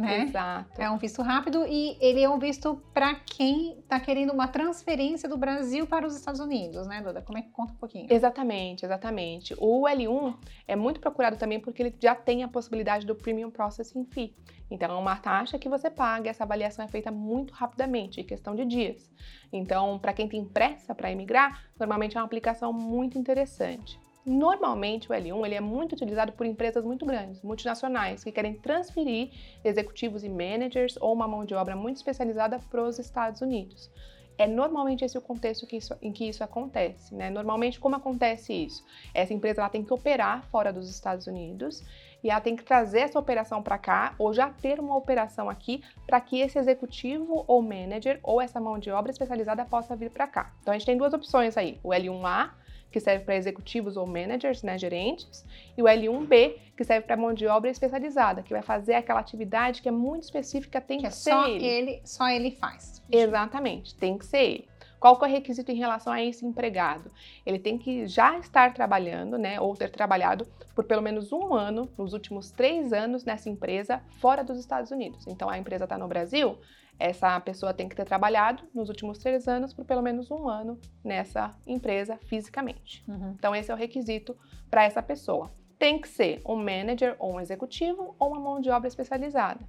né? 0.00 0.22
Exato. 0.22 0.80
É 0.80 0.90
um 0.90 0.98
visto 0.98 1.22
rápido 1.22 1.66
e 1.66 1.96
ele 2.00 2.22
é 2.22 2.28
um 2.28 2.38
visto 2.38 2.82
para 2.92 3.14
quem 3.14 3.78
está 3.78 3.98
querendo 3.98 4.32
uma 4.32 4.48
transferência 4.48 5.28
do 5.28 5.36
Brasil 5.36 5.86
para 5.86 6.06
os 6.06 6.14
Estados 6.16 6.40
Unidos, 6.40 6.86
né, 6.86 7.00
Duda? 7.02 7.22
Como 7.22 7.38
é 7.38 7.42
que 7.42 7.50
conta 7.50 7.72
um 7.72 7.76
pouquinho? 7.76 8.06
Exatamente, 8.10 8.84
exatamente. 8.84 9.54
O 9.58 9.86
L1 9.86 10.36
é 10.66 10.76
muito 10.76 11.00
procurado 11.00 11.36
também 11.36 11.60
porque 11.60 11.82
ele 11.82 11.94
já 12.00 12.14
tem 12.14 12.42
a 12.42 12.48
possibilidade 12.48 13.06
do 13.06 13.14
Premium 13.14 13.50
Processing 13.50 14.04
Fee. 14.06 14.34
Então, 14.70 14.90
é 14.90 14.98
uma 14.98 15.16
taxa 15.16 15.58
que 15.58 15.68
você 15.68 15.88
paga 15.88 16.26
e 16.26 16.30
essa 16.30 16.44
avaliação 16.44 16.84
é 16.84 16.88
feita 16.88 17.10
muito 17.10 17.54
rapidamente, 17.54 18.20
em 18.20 18.24
questão 18.24 18.54
de 18.54 18.64
dias. 18.64 19.08
Então, 19.52 19.98
para 19.98 20.12
quem 20.12 20.28
tem 20.28 20.44
pressa 20.44 20.94
para 20.94 21.10
emigrar, 21.10 21.64
normalmente 21.78 22.16
é 22.16 22.20
uma 22.20 22.26
aplicação 22.26 22.72
muito 22.72 23.16
interessante. 23.16 23.98
Normalmente, 24.26 25.08
o 25.08 25.14
L1 25.14 25.46
ele 25.46 25.54
é 25.54 25.60
muito 25.60 25.92
utilizado 25.92 26.32
por 26.32 26.44
empresas 26.44 26.84
muito 26.84 27.06
grandes, 27.06 27.40
multinacionais, 27.42 28.24
que 28.24 28.32
querem 28.32 28.54
transferir 28.54 29.30
executivos 29.64 30.24
e 30.24 30.28
managers 30.28 30.96
ou 31.00 31.12
uma 31.12 31.28
mão 31.28 31.44
de 31.44 31.54
obra 31.54 31.76
muito 31.76 31.98
especializada 31.98 32.58
para 32.58 32.82
os 32.82 32.98
Estados 32.98 33.40
Unidos. 33.40 33.88
É 34.36 34.46
normalmente 34.46 35.04
esse 35.04 35.16
o 35.16 35.20
contexto 35.20 35.64
que 35.64 35.76
isso- 35.76 35.96
em 36.02 36.12
que 36.12 36.28
isso 36.28 36.42
acontece, 36.42 37.14
né? 37.14 37.30
Normalmente, 37.30 37.78
como 37.78 37.94
acontece 37.94 38.52
isso? 38.52 38.84
Essa 39.14 39.32
empresa 39.32 39.60
ela 39.60 39.70
tem 39.70 39.84
que 39.84 39.94
operar 39.94 40.42
fora 40.50 40.72
dos 40.72 40.90
Estados 40.90 41.28
Unidos 41.28 41.82
e 42.22 42.28
ela 42.28 42.40
tem 42.40 42.56
que 42.56 42.64
trazer 42.64 43.00
essa 43.00 43.18
operação 43.18 43.62
para 43.62 43.78
cá 43.78 44.14
ou 44.18 44.34
já 44.34 44.50
ter 44.50 44.80
uma 44.80 44.96
operação 44.96 45.48
aqui 45.48 45.82
para 46.04 46.20
que 46.20 46.40
esse 46.40 46.58
executivo 46.58 47.44
ou 47.46 47.62
manager 47.62 48.18
ou 48.24 48.40
essa 48.40 48.60
mão 48.60 48.76
de 48.78 48.90
obra 48.90 49.12
especializada 49.12 49.64
possa 49.64 49.94
vir 49.94 50.10
para 50.10 50.26
cá. 50.26 50.52
Então, 50.60 50.74
a 50.74 50.76
gente 50.76 50.86
tem 50.86 50.98
duas 50.98 51.14
opções 51.14 51.56
aí: 51.56 51.78
o 51.82 51.94
L1A, 51.94 52.50
que 52.90 53.00
serve 53.00 53.24
para 53.24 53.36
executivos 53.36 53.96
ou 53.96 54.06
managers, 54.06 54.62
né, 54.62 54.78
gerentes, 54.78 55.44
e 55.76 55.82
o 55.82 55.86
L1B, 55.86 56.56
que 56.76 56.84
serve 56.84 57.06
para 57.06 57.16
mão 57.16 57.34
de 57.34 57.46
obra 57.46 57.70
especializada, 57.70 58.42
que 58.42 58.52
vai 58.52 58.62
fazer 58.62 58.94
aquela 58.94 59.20
atividade 59.20 59.82
que 59.82 59.88
é 59.88 59.92
muito 59.92 60.24
específica, 60.24 60.80
tem 60.80 60.98
Que 60.98 61.02
que, 61.02 61.06
é 61.08 61.10
ser 61.10 61.30
só 61.30 61.48
ele. 61.48 61.64
ele, 61.64 62.00
só 62.04 62.28
ele 62.28 62.50
faz. 62.52 63.02
Exatamente, 63.10 63.94
tem 63.94 64.16
que 64.16 64.24
ser 64.24 64.38
ele. 64.38 64.68
Qual 64.98 65.18
é 65.20 65.24
o 65.24 65.28
requisito 65.28 65.70
em 65.70 65.76
relação 65.76 66.12
a 66.12 66.22
esse 66.22 66.44
empregado? 66.46 67.10
Ele 67.44 67.58
tem 67.58 67.76
que 67.76 68.06
já 68.06 68.38
estar 68.38 68.72
trabalhando, 68.72 69.36
né, 69.36 69.60
ou 69.60 69.76
ter 69.76 69.90
trabalhado 69.90 70.46
por 70.74 70.84
pelo 70.84 71.02
menos 71.02 71.32
um 71.32 71.54
ano, 71.54 71.88
nos 71.96 72.12
últimos 72.12 72.50
três 72.50 72.92
anos, 72.92 73.24
nessa 73.24 73.48
empresa 73.48 74.02
fora 74.20 74.42
dos 74.42 74.58
Estados 74.58 74.90
Unidos. 74.90 75.26
Então, 75.26 75.48
a 75.48 75.58
empresa 75.58 75.84
está 75.84 75.96
no 75.98 76.08
Brasil, 76.08 76.58
essa 76.98 77.38
pessoa 77.40 77.74
tem 77.74 77.88
que 77.88 77.96
ter 77.96 78.04
trabalhado 78.04 78.64
nos 78.74 78.88
últimos 78.88 79.18
três 79.18 79.46
anos 79.46 79.72
por 79.72 79.84
pelo 79.84 80.02
menos 80.02 80.30
um 80.30 80.48
ano 80.48 80.78
nessa 81.04 81.50
empresa 81.66 82.18
fisicamente. 82.26 83.04
Uhum. 83.06 83.34
Então, 83.38 83.54
esse 83.54 83.70
é 83.70 83.74
o 83.74 83.76
requisito 83.76 84.36
para 84.70 84.84
essa 84.84 85.02
pessoa. 85.02 85.50
Tem 85.78 86.00
que 86.00 86.08
ser 86.08 86.40
um 86.44 86.56
manager 86.56 87.16
ou 87.18 87.34
um 87.34 87.40
executivo 87.40 88.14
ou 88.18 88.28
uma 88.28 88.40
mão 88.40 88.60
de 88.60 88.70
obra 88.70 88.88
especializada. 88.88 89.60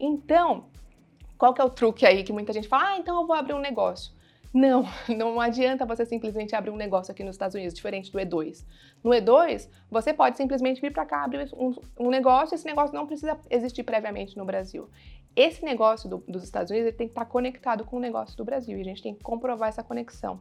Então, 0.00 0.66
qual 1.36 1.52
que 1.52 1.60
é 1.60 1.64
o 1.64 1.70
truque 1.70 2.06
aí 2.06 2.22
que 2.22 2.32
muita 2.32 2.52
gente 2.52 2.68
fala? 2.68 2.90
Ah, 2.90 2.98
então 2.98 3.20
eu 3.20 3.26
vou 3.26 3.36
abrir 3.36 3.54
um 3.54 3.60
negócio. 3.60 4.12
Não, 4.52 4.84
não 5.08 5.40
adianta 5.40 5.86
você 5.86 6.04
simplesmente 6.04 6.54
abrir 6.54 6.70
um 6.70 6.76
negócio 6.76 7.10
aqui 7.10 7.24
nos 7.24 7.34
Estados 7.34 7.54
Unidos, 7.54 7.74
diferente 7.74 8.12
do 8.12 8.18
E2. 8.18 8.64
No 9.02 9.10
E2, 9.10 9.68
você 9.90 10.12
pode 10.12 10.36
simplesmente 10.36 10.80
vir 10.80 10.92
para 10.92 11.06
cá 11.06 11.24
abrir 11.24 11.48
um, 11.54 11.74
um 11.98 12.10
negócio, 12.10 12.54
esse 12.54 12.66
negócio 12.66 12.94
não 12.94 13.06
precisa 13.06 13.38
existir 13.50 13.82
previamente 13.82 14.36
no 14.36 14.44
Brasil. 14.44 14.88
Esse 15.34 15.64
negócio 15.64 16.08
do- 16.08 16.24
dos 16.28 16.42
Estados 16.44 16.70
Unidos 16.70 16.88
ele 16.88 16.96
tem 16.96 17.06
que 17.06 17.12
estar 17.12 17.24
conectado 17.24 17.84
com 17.84 17.96
o 17.96 18.00
negócio 18.00 18.36
do 18.36 18.44
Brasil 18.44 18.76
e 18.76 18.80
a 18.80 18.84
gente 18.84 19.02
tem 19.02 19.14
que 19.14 19.22
comprovar 19.22 19.68
essa 19.68 19.82
conexão. 19.82 20.40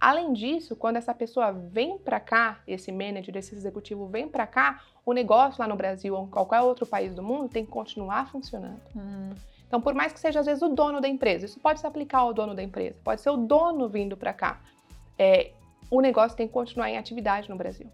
Além 0.00 0.32
disso, 0.32 0.74
quando 0.74 0.96
essa 0.96 1.12
pessoa 1.12 1.52
vem 1.52 1.98
para 1.98 2.18
cá, 2.18 2.60
esse 2.66 2.90
manager, 2.90 3.36
esse 3.36 3.54
executivo 3.54 4.06
vem 4.06 4.26
para 4.28 4.46
cá, 4.46 4.80
o 5.04 5.12
negócio 5.12 5.60
lá 5.60 5.68
no 5.68 5.76
Brasil 5.76 6.14
ou 6.14 6.24
em 6.24 6.30
qualquer 6.30 6.60
outro 6.62 6.86
país 6.86 7.14
do 7.14 7.22
mundo 7.22 7.50
tem 7.50 7.66
que 7.66 7.70
continuar 7.70 8.30
funcionando. 8.30 8.80
Hum, 8.96 9.30
Então, 9.68 9.80
por 9.80 9.94
mais 9.94 10.12
que 10.12 10.18
seja 10.18 10.40
às 10.40 10.46
vezes 10.46 10.62
o 10.62 10.68
dono 10.70 11.00
da 11.00 11.06
empresa, 11.06 11.44
isso 11.44 11.60
pode 11.60 11.78
se 11.78 11.86
aplicar 11.86 12.18
ao 12.20 12.32
dono 12.34 12.54
da 12.56 12.62
empresa, 12.62 12.98
pode 13.04 13.20
ser 13.20 13.30
o 13.30 13.36
dono 13.36 13.88
vindo 13.88 14.16
para 14.16 14.32
cá. 14.32 14.60
É, 15.16 15.52
o 15.90 16.00
negócio 16.00 16.36
tem 16.36 16.48
que 16.48 16.52
continuar 16.52 16.90
em 16.90 16.96
atividade 16.98 17.48
no 17.48 17.54
Brasil. 17.56 17.86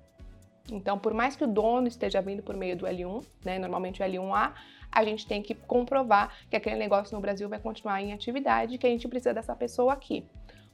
Então, 0.72 0.98
por 0.98 1.12
mais 1.12 1.36
que 1.36 1.44
o 1.44 1.46
dono 1.46 1.86
esteja 1.86 2.22
vindo 2.22 2.42
por 2.42 2.56
meio 2.56 2.76
do 2.76 2.86
L1, 2.86 3.22
né, 3.44 3.58
normalmente 3.58 4.00
o 4.00 4.04
L1A, 4.06 4.52
a 4.90 5.04
gente 5.04 5.26
tem 5.26 5.42
que 5.42 5.54
comprovar 5.54 6.32
que 6.48 6.56
aquele 6.56 6.76
negócio 6.76 7.14
no 7.14 7.20
Brasil 7.20 7.48
vai 7.48 7.58
continuar 7.58 8.02
em 8.02 8.12
atividade 8.12 8.78
que 8.78 8.86
a 8.86 8.90
gente 8.90 9.08
precisa 9.08 9.34
dessa 9.34 9.54
pessoa 9.54 9.92
aqui. 9.92 10.24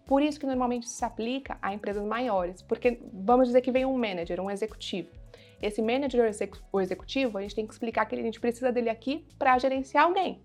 Por 0.07 0.23
isso 0.23 0.38
que 0.38 0.47
normalmente 0.47 0.88
se 0.88 1.04
aplica 1.04 1.59
a 1.62 1.73
empresas 1.73 2.04
maiores, 2.04 2.61
porque 2.62 3.00
vamos 3.12 3.47
dizer 3.47 3.61
que 3.61 3.73
vem 3.73 3.85
um 3.85 3.97
manager, 3.97 4.40
um 4.40 4.50
executivo. 4.50 5.09
Esse 5.61 5.81
manager 5.81 6.28
ou 6.73 6.81
executivo, 6.81 7.38
a 7.38 7.42
gente 7.42 7.54
tem 7.54 7.66
que 7.66 7.73
explicar 7.73 8.04
que 8.07 8.16
a 8.16 8.23
gente 8.23 8.40
precisa 8.40 8.73
dele 8.73 8.90
aqui 8.90 9.25
para 9.38 9.57
gerenciar 9.59 10.04
alguém. 10.04 10.42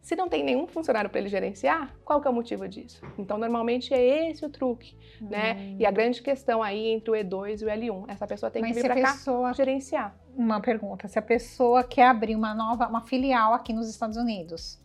Se 0.00 0.16
não 0.16 0.28
tem 0.28 0.42
nenhum 0.42 0.66
funcionário 0.66 1.10
para 1.10 1.20
ele 1.20 1.28
gerenciar, 1.28 1.94
qual 2.04 2.20
que 2.20 2.26
é 2.26 2.30
o 2.30 2.34
motivo 2.34 2.66
disso? 2.68 3.02
Então, 3.18 3.36
normalmente 3.36 3.92
é 3.92 4.30
esse 4.30 4.44
o 4.44 4.48
truque, 4.48 4.96
né? 5.20 5.54
hum. 5.54 5.76
E 5.78 5.86
a 5.86 5.90
grande 5.90 6.22
questão 6.22 6.62
aí 6.62 6.88
entre 6.88 7.10
o 7.10 7.14
E2 7.14 7.60
e 7.60 7.64
o 7.64 7.68
L1, 7.68 8.04
essa 8.08 8.26
pessoa 8.26 8.50
tem 8.50 8.62
Mas 8.62 8.72
que 8.72 8.82
vir 8.82 8.86
para 8.86 9.00
cá 9.00 9.12
pessoa 9.12 9.52
gerenciar. 9.52 10.16
uma 10.34 10.60
pergunta, 10.60 11.08
se 11.08 11.18
a 11.18 11.22
pessoa 11.22 11.84
quer 11.84 12.06
abrir 12.06 12.36
uma 12.36 12.54
nova, 12.54 12.86
uma 12.88 13.02
filial 13.02 13.52
aqui 13.52 13.72
nos 13.72 13.88
Estados 13.88 14.16
Unidos, 14.16 14.80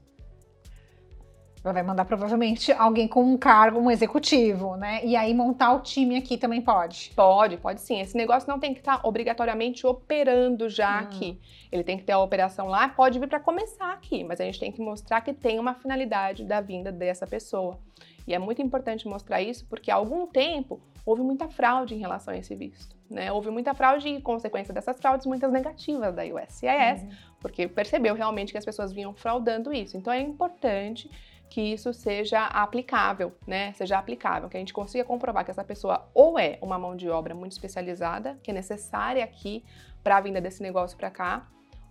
vai 1.72 1.84
mandar 1.84 2.03
provavelmente 2.03 2.72
alguém 2.74 3.08
com 3.08 3.24
um 3.24 3.38
cargo, 3.38 3.79
um 3.79 3.89
executivo, 3.89 4.75
né? 4.75 5.00
E 5.05 5.15
aí 5.15 5.34
montar 5.34 5.74
o 5.74 5.79
time 5.79 6.17
aqui 6.17 6.38
também 6.38 6.62
pode. 6.62 7.12
Pode, 7.15 7.55
pode 7.58 7.79
sim. 7.79 8.01
Esse 8.01 8.17
negócio 8.17 8.50
não 8.50 8.60
tem 8.60 8.74
que 8.74 8.79
estar 8.82 9.00
obrigatoriamente 9.03 9.88
operando 9.88 10.67
já 10.67 10.98
Hum. 11.00 11.03
aqui. 11.03 11.39
Ele 11.72 11.84
tem 11.84 11.98
que 11.98 12.03
ter 12.03 12.12
a 12.12 12.20
operação 12.20 12.67
lá, 12.67 12.89
pode 12.89 13.17
vir 13.17 13.29
para 13.29 13.39
começar 13.39 13.93
aqui, 13.93 14.24
mas 14.24 14.41
a 14.41 14.43
gente 14.43 14.60
tem 14.60 14.72
que 14.72 14.82
mostrar 14.82 15.22
que 15.22 15.34
tem 15.34 15.58
uma 15.60 15.74
finalidade 15.74 16.43
da 16.43 16.60
vinda 16.60 16.91
dessa 16.91 17.25
pessoa. 17.25 17.79
E 18.27 18.34
é 18.34 18.39
muito 18.39 18.62
importante 18.62 19.08
mostrar 19.08 19.41
isso 19.41 19.65
porque 19.70 19.89
há 19.89 19.96
algum 19.96 20.27
tempo 20.27 20.82
houve 21.05 21.22
muita 21.22 21.48
fraude 21.48 21.95
em 21.95 22.00
relação 22.00 22.33
a 22.33 22.38
esse 22.38 22.55
visto. 22.55 22.95
Né? 23.10 23.31
Houve 23.31 23.50
muita 23.50 23.74
fraude 23.74 24.07
e, 24.07 24.22
consequência 24.22 24.74
dessas 24.74 24.98
fraudes, 25.00 25.25
muitas 25.25 25.51
negativas 25.51 26.15
da 26.15 26.24
USCIS, 26.24 27.03
Uhum. 27.03 27.10
porque 27.39 27.67
percebeu 27.67 28.15
realmente 28.15 28.51
que 28.51 28.57
as 28.57 28.65
pessoas 28.65 28.91
vinham 28.91 29.13
fraudando 29.13 29.74
isso. 29.74 29.98
Então 29.98 30.12
é 30.12 30.19
importante 30.19 31.10
que 31.50 31.62
isso 31.62 31.93
seja 31.93 32.48
aplicável, 32.48 33.36
né? 33.45 33.74
Seja 33.74 34.00
aplicável, 34.00 34.50
que 34.50 34.57
a 34.57 34.60
gente 34.60 34.74
consiga 34.74 35.03
comprovar 35.03 35.45
que 35.45 35.51
essa 35.51 35.63
pessoa 35.63 36.10
ou 36.13 36.39
é 36.39 36.57
uma 36.62 36.79
mão 36.79 36.95
de 36.95 37.07
obra 37.10 37.36
muito 37.36 37.51
especializada, 37.51 38.39
que 38.41 38.50
é 38.50 38.53
necessária 38.53 39.24
aqui 39.24 39.63
para 40.03 40.17
a 40.17 40.22
vinda 40.22 40.41
desse 40.41 40.63
negócio 40.63 40.98
para 40.98 41.12
cá, 41.12 41.48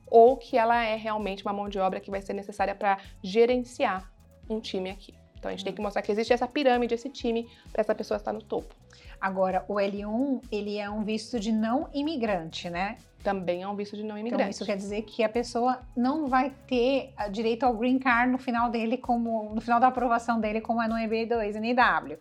ou 0.07 0.37
que 0.37 0.59
ela 0.59 0.83
é 0.85 0.97
realmente 0.97 1.45
uma 1.45 1.53
mão 1.53 1.69
de 1.69 1.79
obra 1.79 2.01
que 2.01 2.11
vai 2.11 2.21
ser 2.21 2.33
necessária 2.33 2.75
para 2.75 2.99
gerenciar 3.23 4.11
um 4.51 4.59
time 4.59 4.91
aqui. 4.91 5.15
Então 5.43 5.49
a 5.49 5.53
gente 5.53 5.65
tem 5.65 5.73
que 5.73 5.83
mostrar 5.83 6.03
que 6.03 6.13
existe 6.13 6.33
essa 6.33 6.47
pirâmide, 6.47 6.95
esse 6.95 7.09
time, 7.09 7.49
para 7.73 7.81
essa 7.81 7.93
pessoa 7.93 8.17
estar 8.17 8.33
no 8.33 8.41
topo. 8.41 8.73
Agora, 9.21 9.65
o 9.67 9.75
L1, 9.75 10.41
ele 10.53 10.79
é 10.79 10.89
um 10.89 11.03
visto 11.03 11.41
de 11.41 11.51
não 11.51 11.89
imigrante, 11.93 12.71
né? 12.71 12.97
Também 13.25 13.61
é 13.61 13.67
um 13.67 13.75
visto 13.75 13.97
de 13.97 14.05
não 14.05 14.11
Então, 14.11 14.21
imigrante. 14.21 14.51
isso 14.53 14.65
quer 14.65 14.77
dizer 14.77 15.03
que 15.03 15.25
a 15.25 15.29
pessoa 15.29 15.81
não 15.97 16.29
vai 16.29 16.53
ter 16.69 17.13
ah, 17.17 17.27
direito 17.27 17.65
ao 17.65 17.75
green 17.75 17.99
card 17.99 18.31
no 18.31 18.39
final 18.39 18.71
dele, 18.71 18.97
como 18.97 19.53
no 19.53 19.61
final 19.61 19.81
da 19.81 19.89
aprovação 19.89 20.39
dele, 20.39 20.61
como 20.61 20.81
é 20.81 20.87
no 20.87 20.95
EB2 20.95 21.57
NW. 21.57 22.19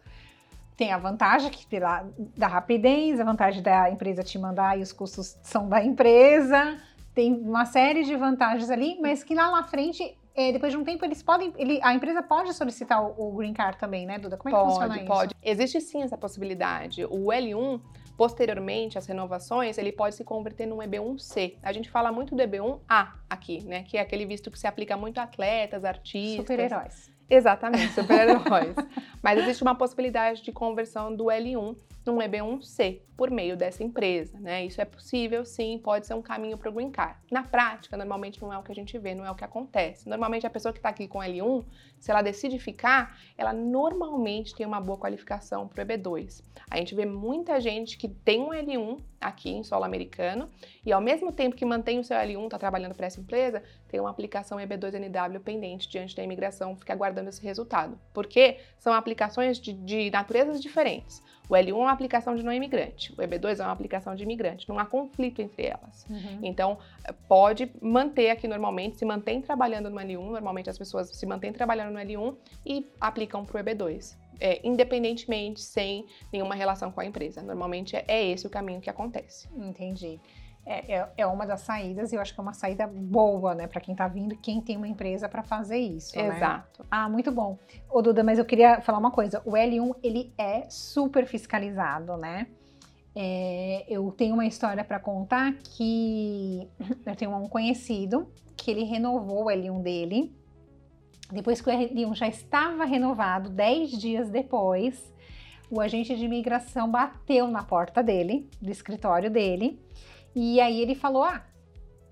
Tem 0.76 0.92
a 0.92 0.98
vantagem 0.98 1.52
que 1.52 1.68
pela, 1.68 2.04
da 2.36 2.48
rapidez, 2.48 3.20
a 3.20 3.24
vantagem 3.24 3.62
da 3.62 3.88
empresa 3.92 4.24
te 4.24 4.40
mandar 4.40 4.80
e 4.80 4.82
os 4.82 4.92
custos 4.92 5.38
são 5.44 5.70
da 5.70 5.84
empresa. 5.84 6.76
Tem 7.14 7.32
uma 7.32 7.66
série 7.66 8.04
de 8.04 8.16
vantagens 8.16 8.72
ali, 8.72 8.98
mas 9.00 9.24
que 9.24 9.36
lá 9.36 9.52
na 9.52 9.62
frente, 9.64 10.18
eh, 10.36 10.52
depois 10.52 10.72
de 10.72 10.78
um 10.78 10.84
tempo, 10.84 11.04
eles 11.04 11.22
podem. 11.22 11.54
Ele, 11.58 11.80
a 11.84 11.94
empresa 11.94 12.24
pode 12.24 12.54
solicitar 12.54 13.04
o, 13.04 13.30
o 13.30 13.32
green 13.36 13.54
card 13.54 13.78
também, 13.78 14.06
né, 14.06 14.18
Duda? 14.18 14.38
Como 14.38 14.56
é 14.56 14.58
que 14.58 14.66
funciona 14.66 14.88
Pode, 14.88 15.00
isso? 15.00 15.08
pode. 15.08 15.36
Existe 15.44 15.82
sim 15.82 16.02
essa 16.04 16.18
possibilidade. 16.18 17.06
O 17.06 17.28
L1, 17.28 17.82
posteriormente 18.16 18.98
às 18.98 19.06
renovações, 19.06 19.78
ele 19.78 19.92
pode 19.92 20.16
se 20.16 20.24
converter 20.24 20.66
num 20.66 20.78
EB1C. 20.78 21.58
A 21.62 21.74
gente 21.74 21.90
fala 21.90 22.12
muito 22.12 22.36
do 22.36 22.42
EB1A 22.42 23.12
aqui, 23.30 23.64
né? 23.66 23.84
Que 23.84 23.98
é 23.98 24.02
aquele 24.02 24.26
visto 24.26 24.50
que 24.50 24.60
se 24.60 24.68
aplica 24.68 24.96
muito 24.96 25.18
a 25.20 25.24
atletas, 25.24 25.84
artistas. 25.84 26.46
Super-heróis. 26.46 27.12
Exatamente, 27.32 27.94
super-heróis. 27.94 28.76
Mas 29.24 29.40
existe 29.40 29.64
uma 29.64 29.74
possibilidade 29.74 30.44
de 30.44 30.52
conversão 30.52 31.16
do 31.16 31.26
L1 31.26 31.78
num 32.06 32.18
EB1C 32.18 33.00
por 33.16 33.32
meio 33.32 33.56
dessa 33.56 33.82
empresa, 33.82 34.38
né? 34.38 34.66
Isso 34.66 34.82
é 34.82 34.86
possível, 34.86 35.46
sim, 35.46 35.80
pode 35.82 36.08
ser 36.08 36.14
um 36.14 36.22
caminho 36.22 36.58
para 36.58 36.70
o 36.70 36.74
Green 36.74 36.92
Card. 36.92 37.18
Na 37.32 37.42
prática, 37.42 37.96
normalmente 37.96 38.42
não 38.42 38.52
é 38.52 38.58
o 38.58 38.64
que 38.64 38.72
a 38.74 38.76
gente 38.76 38.98
vê, 38.98 39.16
não 39.16 39.26
é 39.26 39.32
o 39.32 39.36
que 39.36 39.46
acontece. 39.46 40.10
Normalmente 40.10 40.46
a 40.46 40.50
pessoa 40.50 40.74
que 40.74 40.80
está 40.80 40.90
aqui 40.90 41.08
com 41.08 41.20
L1, 41.20 41.64
se 42.00 42.12
ela 42.12 42.22
decide 42.22 42.60
ficar, 42.60 43.18
ela 43.38 43.54
normalmente 43.54 44.54
tem 44.54 44.66
uma 44.66 44.82
boa 44.82 44.98
qualificação 44.98 45.70
para 45.70 45.84
o 45.84 45.88
EB2. 45.88 46.44
A 46.70 46.76
gente 46.78 46.94
vê 46.94 47.06
muita 47.06 47.62
gente 47.62 47.98
que 47.98 48.10
tem 48.10 48.42
um 48.42 48.50
L1 48.50 49.00
aqui 49.22 49.52
em 49.52 49.64
solo 49.64 49.84
americano 49.84 50.50
e 50.86 50.92
ao 50.92 51.00
mesmo 51.00 51.32
tempo 51.32 51.56
que 51.56 51.64
mantém 51.64 52.00
o 52.00 52.04
seu 52.04 52.18
L1, 52.18 52.46
está 52.46 52.58
trabalhando 52.58 52.96
para 52.96 53.06
essa 53.06 53.20
empresa, 53.20 53.64
tem 53.88 54.00
uma 54.00 54.10
aplicação 54.10 54.58
EB2NW 54.58 55.40
pendente 55.40 55.88
diante 55.88 56.16
da 56.16 56.24
imigração, 56.24 56.76
fica 56.76 56.92
aguardando 56.92 57.30
esse 57.30 57.42
resultado. 57.42 57.98
Porque 58.14 58.58
são 58.78 58.94
aplicações 58.94 59.60
de, 59.60 59.74
de 59.74 60.10
naturezas 60.10 60.62
diferentes. 60.62 61.22
O 61.48 61.54
L1 61.54 61.70
é 61.70 61.74
uma 61.74 61.92
aplicação 61.92 62.34
de 62.34 62.44
não 62.44 62.54
imigrante, 62.54 63.12
o 63.12 63.18
EB2 63.18 63.60
é 63.60 63.64
uma 63.64 63.74
aplicação 63.74 64.16
de 64.16 64.24
imigrante, 64.24 64.70
não 64.70 64.80
há 64.80 64.86
conflito 64.86 65.42
entre 65.42 65.66
elas. 65.66 66.06
Uhum. 66.10 66.40
Então, 66.42 66.78
pode 67.28 67.70
manter 67.82 68.30
aqui 68.30 68.48
normalmente, 68.48 68.98
se 68.98 69.04
mantém 69.04 69.42
trabalhando 69.42 69.90
no 69.90 69.98
L1, 69.98 70.32
normalmente 70.32 70.70
as 70.70 70.78
pessoas 70.78 71.10
se 71.10 71.26
mantêm 71.26 71.52
trabalhando 71.52 71.92
no 71.92 72.00
L1 72.00 72.38
e 72.66 72.90
aplicam 73.02 73.44
para 73.44 73.60
o 73.60 73.64
EB2. 73.66 74.16
É, 74.42 74.60
independentemente, 74.64 75.62
sem 75.62 76.06
nenhuma 76.34 76.56
relação 76.56 76.92
com 76.92 77.00
a 77.00 77.06
empresa. 77.06 77.42
Normalmente 77.44 77.96
é, 77.96 78.04
é 78.08 78.26
esse 78.26 78.48
o 78.48 78.50
caminho 78.50 78.82
que 78.82 78.90
acontece. 78.90 79.48
Entendi 79.56 80.20
é, 80.66 80.96
é, 80.96 81.10
é, 81.18 81.28
uma 81.28 81.46
das 81.46 81.62
saídas 81.62 82.12
e 82.12 82.16
eu 82.16 82.22
acho 82.22 82.34
que 82.34 82.40
é 82.40 82.44
uma 82.44 82.54
saída 82.54 82.86
boa, 82.88 83.56
né, 83.56 83.68
para 83.68 83.82
quem 83.82 83.94
está 83.94 84.08
vindo, 84.08 84.36
quem 84.38 84.62
tem 84.62 84.78
uma 84.78 84.88
empresa 84.88 85.28
para 85.28 85.44
fazer 85.44 85.78
isso. 85.78 86.16
Né? 86.16 86.28
Exato. 86.36 86.84
Né? 86.84 86.88
Ah, 86.92 87.10
muito 87.10 87.32
bom. 87.32 87.58
Ô 87.90 88.02
Duda, 88.02 88.24
mas 88.24 88.38
eu 88.38 88.46
queria 88.46 88.82
falar 88.82 89.00
uma 89.00 89.12
coisa. 89.12 89.42
O 89.46 89.52
L1 89.52 89.96
ele 90.04 90.34
é 90.38 90.70
super 90.70 91.26
fiscalizado, 91.26 92.16
né? 92.18 92.48
É, 93.14 93.86
eu 93.90 94.10
tenho 94.12 94.36
uma 94.36 94.46
história 94.46 94.84
para 94.84 95.00
contar 95.00 95.54
que 95.54 96.68
eu 97.06 97.16
tenho 97.16 97.36
um 97.36 97.48
conhecido 97.48 98.32
que 98.56 98.70
ele 98.72 98.84
renovou 98.84 99.46
o 99.46 99.48
L1 99.48 99.82
dele. 99.82 100.34
Depois 101.32 101.62
que 101.62 101.70
o 101.70 101.74
L1 101.74 102.16
já 102.16 102.28
estava 102.28 102.84
renovado, 102.84 103.50
10 103.50 103.92
dias 103.92 104.30
depois, 104.30 105.14
o 105.70 105.80
agente 105.80 106.16
de 106.16 106.26
imigração 106.26 106.92
bateu 106.92 107.48
na 107.48 107.64
porta 107.64 108.04
dele, 108.04 108.50
do 108.62 108.70
escritório 108.70 109.32
dele, 109.32 109.82
e 110.36 110.60
aí 110.60 110.82
ele 110.82 110.96
falou: 110.96 111.24
Ah, 111.24 111.46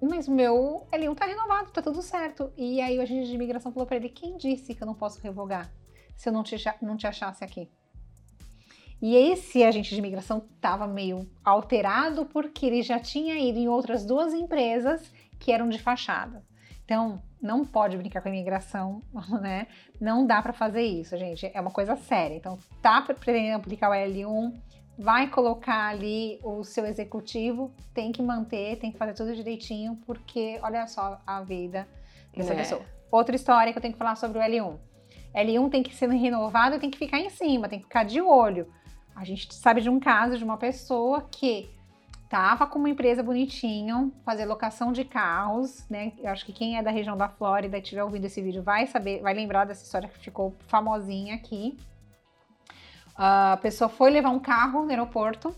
mas 0.01 0.27
meu 0.27 0.87
L1 0.91 1.15
tá 1.15 1.25
renovado, 1.25 1.71
tá 1.71 1.81
tudo 1.81 2.01
certo. 2.01 2.51
E 2.57 2.79
aí 2.79 2.97
o 2.97 3.01
agente 3.01 3.27
de 3.27 3.35
imigração 3.35 3.71
falou 3.71 3.85
para 3.85 3.97
ele: 3.97 4.09
Quem 4.09 4.37
disse 4.37 4.73
que 4.73 4.81
eu 4.81 4.87
não 4.87 4.95
posso 4.95 5.21
revogar 5.21 5.71
se 6.15 6.29
eu 6.29 6.33
não 6.33 6.43
te, 6.43 6.55
não 6.81 6.95
te 6.95 7.05
achasse 7.05 7.43
aqui? 7.43 7.69
E 9.01 9.15
esse 9.15 9.63
agente 9.63 9.89
de 9.89 9.99
imigração 9.99 10.45
estava 10.53 10.85
meio 10.85 11.29
alterado 11.43 12.25
porque 12.25 12.65
ele 12.65 12.81
já 12.81 12.99
tinha 12.99 13.39
ido 13.39 13.57
em 13.57 13.69
outras 13.69 14.05
duas 14.05 14.33
empresas 14.33 15.13
que 15.39 15.51
eram 15.51 15.69
de 15.69 15.79
fachada. 15.79 16.45
Então, 16.83 17.21
não 17.41 17.65
pode 17.65 17.97
brincar 17.97 18.21
com 18.21 18.27
a 18.27 18.31
imigração, 18.31 19.01
né? 19.41 19.67
Não 19.99 20.25
dá 20.25 20.41
para 20.41 20.53
fazer 20.53 20.83
isso, 20.83 21.17
gente. 21.17 21.49
É 21.53 21.61
uma 21.61 21.71
coisa 21.71 21.95
séria. 21.95 22.35
Então, 22.35 22.57
tá 22.81 23.01
pretendendo 23.01 23.57
aplicar 23.57 23.89
o 23.89 23.93
L1, 23.93 24.53
vai 24.97 25.27
colocar 25.29 25.87
ali 25.87 26.39
o 26.43 26.63
seu 26.63 26.85
executivo, 26.85 27.73
tem 27.93 28.11
que 28.11 28.21
manter, 28.21 28.77
tem 28.77 28.91
que 28.91 28.97
fazer 28.97 29.13
tudo 29.13 29.33
direitinho, 29.33 29.97
porque 30.05 30.59
olha 30.61 30.85
só 30.87 31.21
a 31.25 31.41
vida 31.41 31.87
dessa 32.35 32.53
é. 32.53 32.57
pessoa. 32.57 32.81
Outra 33.09 33.35
história 33.35 33.71
que 33.71 33.77
eu 33.77 33.81
tenho 33.81 33.93
que 33.93 33.97
falar 33.97 34.15
sobre 34.15 34.37
o 34.37 34.41
L1. 34.41 34.77
L1 35.33 35.69
tem 35.69 35.83
que 35.83 35.95
ser 35.95 36.09
renovado 36.09 36.75
e 36.75 36.79
tem 36.79 36.91
que 36.91 36.97
ficar 36.97 37.19
em 37.19 37.29
cima, 37.29 37.69
tem 37.69 37.79
que 37.79 37.85
ficar 37.85 38.03
de 38.03 38.19
olho. 38.21 38.67
A 39.15 39.23
gente 39.23 39.53
sabe 39.53 39.81
de 39.81 39.89
um 39.89 39.99
caso 39.99 40.37
de 40.37 40.43
uma 40.43 40.57
pessoa 40.57 41.27
que 41.31 41.69
tava 42.29 42.67
com 42.67 42.77
uma 42.77 42.89
empresa 42.89 43.23
bonitinho, 43.23 44.13
fazer 44.23 44.45
locação 44.45 44.93
de 44.93 45.03
carros, 45.03 45.83
né? 45.89 46.13
Eu 46.19 46.29
acho 46.29 46.45
que 46.45 46.53
quem 46.53 46.77
é 46.77 46.83
da 46.83 46.91
região 46.91 47.17
da 47.17 47.27
Flórida 47.27 47.79
e 47.79 47.81
tiver 47.81 48.03
ouvido 48.03 48.25
esse 48.25 48.39
vídeo 48.39 48.61
vai 48.61 48.85
saber, 48.85 49.19
vai 49.21 49.33
lembrar 49.33 49.65
dessa 49.65 49.83
história 49.83 50.07
que 50.07 50.19
ficou 50.19 50.55
famosinha 50.67 51.33
aqui. 51.33 51.75
A 53.15 53.57
pessoa 53.61 53.89
foi 53.89 54.11
levar 54.11 54.29
um 54.29 54.39
carro 54.39 54.83
no 54.83 54.91
aeroporto. 54.91 55.53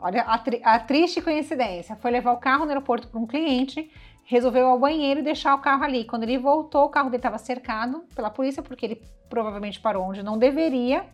Olha 0.00 0.22
a, 0.22 0.38
tri 0.38 0.60
a 0.64 0.78
triste 0.78 1.20
coincidência. 1.20 1.94
Foi 1.96 2.10
levar 2.10 2.32
o 2.32 2.38
carro 2.38 2.64
no 2.64 2.70
aeroporto 2.70 3.06
para 3.06 3.20
um 3.20 3.26
cliente, 3.26 3.92
resolveu 4.24 4.66
ir 4.66 4.70
ao 4.70 4.78
banheiro 4.78 5.20
e 5.20 5.22
deixar 5.22 5.54
o 5.54 5.60
carro 5.60 5.84
ali. 5.84 6.04
Quando 6.04 6.22
ele 6.22 6.38
voltou, 6.38 6.86
o 6.86 6.88
carro 6.88 7.10
dele 7.10 7.18
estava 7.18 7.36
cercado 7.36 8.04
pela 8.14 8.30
polícia, 8.30 8.62
porque 8.62 8.86
ele 8.86 9.02
provavelmente 9.28 9.78
parou 9.78 10.04
onde 10.08 10.22
não 10.22 10.38
deveria. 10.38 11.04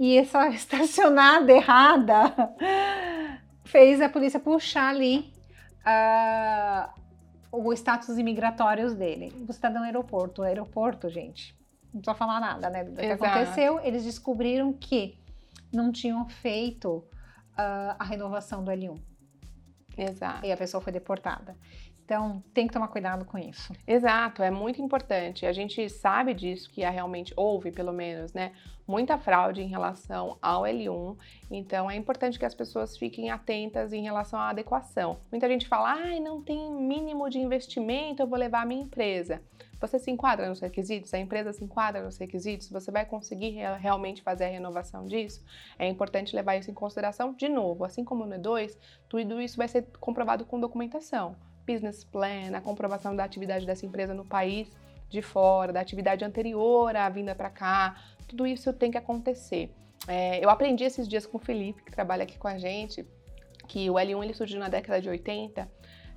E 0.00 0.16
essa 0.16 0.48
estacionada 0.50 1.52
errada 1.52 2.32
fez 3.72 4.02
a 4.02 4.08
polícia 4.08 4.38
puxar 4.38 4.90
ali 4.90 5.32
uh, 5.86 6.90
o 7.50 7.72
status 7.72 8.18
imigratórios 8.18 8.94
dele. 8.94 9.32
Você 9.46 9.52
está 9.52 9.70
no 9.70 9.82
aeroporto. 9.82 10.42
O 10.42 10.44
aeroporto, 10.44 11.08
gente, 11.08 11.56
não 11.92 12.02
precisa 12.02 12.14
falar 12.14 12.38
nada, 12.38 12.68
né? 12.68 12.84
Do 12.84 12.94
que 12.94 13.06
Exato. 13.06 13.24
aconteceu, 13.24 13.80
eles 13.80 14.04
descobriram 14.04 14.72
que 14.74 15.18
não 15.72 15.90
tinham 15.90 16.28
feito 16.28 16.98
uh, 16.98 17.96
a 17.98 18.04
renovação 18.04 18.62
do 18.62 18.70
L1. 18.70 19.00
Exato. 19.96 20.46
E 20.46 20.52
a 20.52 20.56
pessoa 20.56 20.80
foi 20.82 20.92
deportada. 20.92 21.56
Então, 22.04 22.42
tem 22.52 22.66
que 22.66 22.72
tomar 22.72 22.88
cuidado 22.88 23.24
com 23.24 23.38
isso. 23.38 23.72
Exato, 23.86 24.42
é 24.42 24.50
muito 24.50 24.82
importante. 24.82 25.46
A 25.46 25.52
gente 25.52 25.88
sabe 25.88 26.34
disso, 26.34 26.70
que 26.70 26.82
realmente, 26.82 27.32
houve 27.36 27.70
pelo 27.70 27.92
menos, 27.92 28.32
né, 28.32 28.52
muita 28.86 29.16
fraude 29.16 29.62
em 29.62 29.68
relação 29.68 30.36
ao 30.42 30.62
L1. 30.64 31.16
Então, 31.50 31.90
é 31.90 31.96
importante 31.96 32.38
que 32.38 32.44
as 32.44 32.54
pessoas 32.54 32.98
fiquem 32.98 33.30
atentas 33.30 33.92
em 33.92 34.02
relação 34.02 34.38
à 34.38 34.50
adequação. 34.50 35.20
Muita 35.30 35.48
gente 35.48 35.66
fala, 35.68 35.92
ai, 35.92 36.20
não 36.20 36.42
tem 36.42 36.70
mínimo 36.72 37.30
de 37.30 37.38
investimento, 37.38 38.22
eu 38.22 38.26
vou 38.26 38.38
levar 38.38 38.62
a 38.62 38.66
minha 38.66 38.82
empresa. 38.82 39.40
Você 39.80 39.98
se 39.98 40.10
enquadra 40.10 40.48
nos 40.48 40.60
requisitos? 40.60 41.12
A 41.14 41.18
empresa 41.18 41.52
se 41.52 41.64
enquadra 41.64 42.02
nos 42.02 42.16
requisitos? 42.16 42.70
Você 42.70 42.90
vai 42.90 43.04
conseguir 43.04 43.50
realmente 43.80 44.22
fazer 44.22 44.44
a 44.44 44.48
renovação 44.48 45.06
disso? 45.06 45.44
É 45.78 45.88
importante 45.88 46.36
levar 46.36 46.56
isso 46.56 46.70
em 46.70 46.74
consideração 46.74 47.32
de 47.32 47.48
novo. 47.48 47.84
Assim 47.84 48.04
como 48.04 48.24
no 48.24 48.36
E2, 48.36 48.76
tudo 49.08 49.40
isso 49.40 49.56
vai 49.56 49.66
ser 49.66 49.86
comprovado 49.98 50.44
com 50.44 50.60
documentação. 50.60 51.34
Business 51.72 52.04
plan, 52.04 52.54
a 52.54 52.60
comprovação 52.60 53.14
da 53.14 53.24
atividade 53.24 53.64
dessa 53.66 53.86
empresa 53.86 54.12
no 54.12 54.24
país 54.24 54.70
de 55.08 55.22
fora, 55.22 55.72
da 55.72 55.80
atividade 55.80 56.24
anterior 56.24 56.94
à 56.96 57.08
vinda 57.08 57.34
para 57.34 57.50
cá, 57.50 57.96
tudo 58.26 58.46
isso 58.46 58.72
tem 58.72 58.90
que 58.90 58.98
acontecer. 58.98 59.70
É, 60.08 60.44
eu 60.44 60.50
aprendi 60.50 60.84
esses 60.84 61.06
dias 61.06 61.26
com 61.26 61.36
o 61.36 61.40
Felipe, 61.40 61.82
que 61.82 61.92
trabalha 61.92 62.24
aqui 62.24 62.38
com 62.38 62.48
a 62.48 62.58
gente, 62.58 63.06
que 63.68 63.88
o 63.90 63.94
L1 63.94 64.24
ele 64.24 64.34
surgiu 64.34 64.58
na 64.58 64.68
década 64.68 65.00
de 65.00 65.08
80 65.08 65.70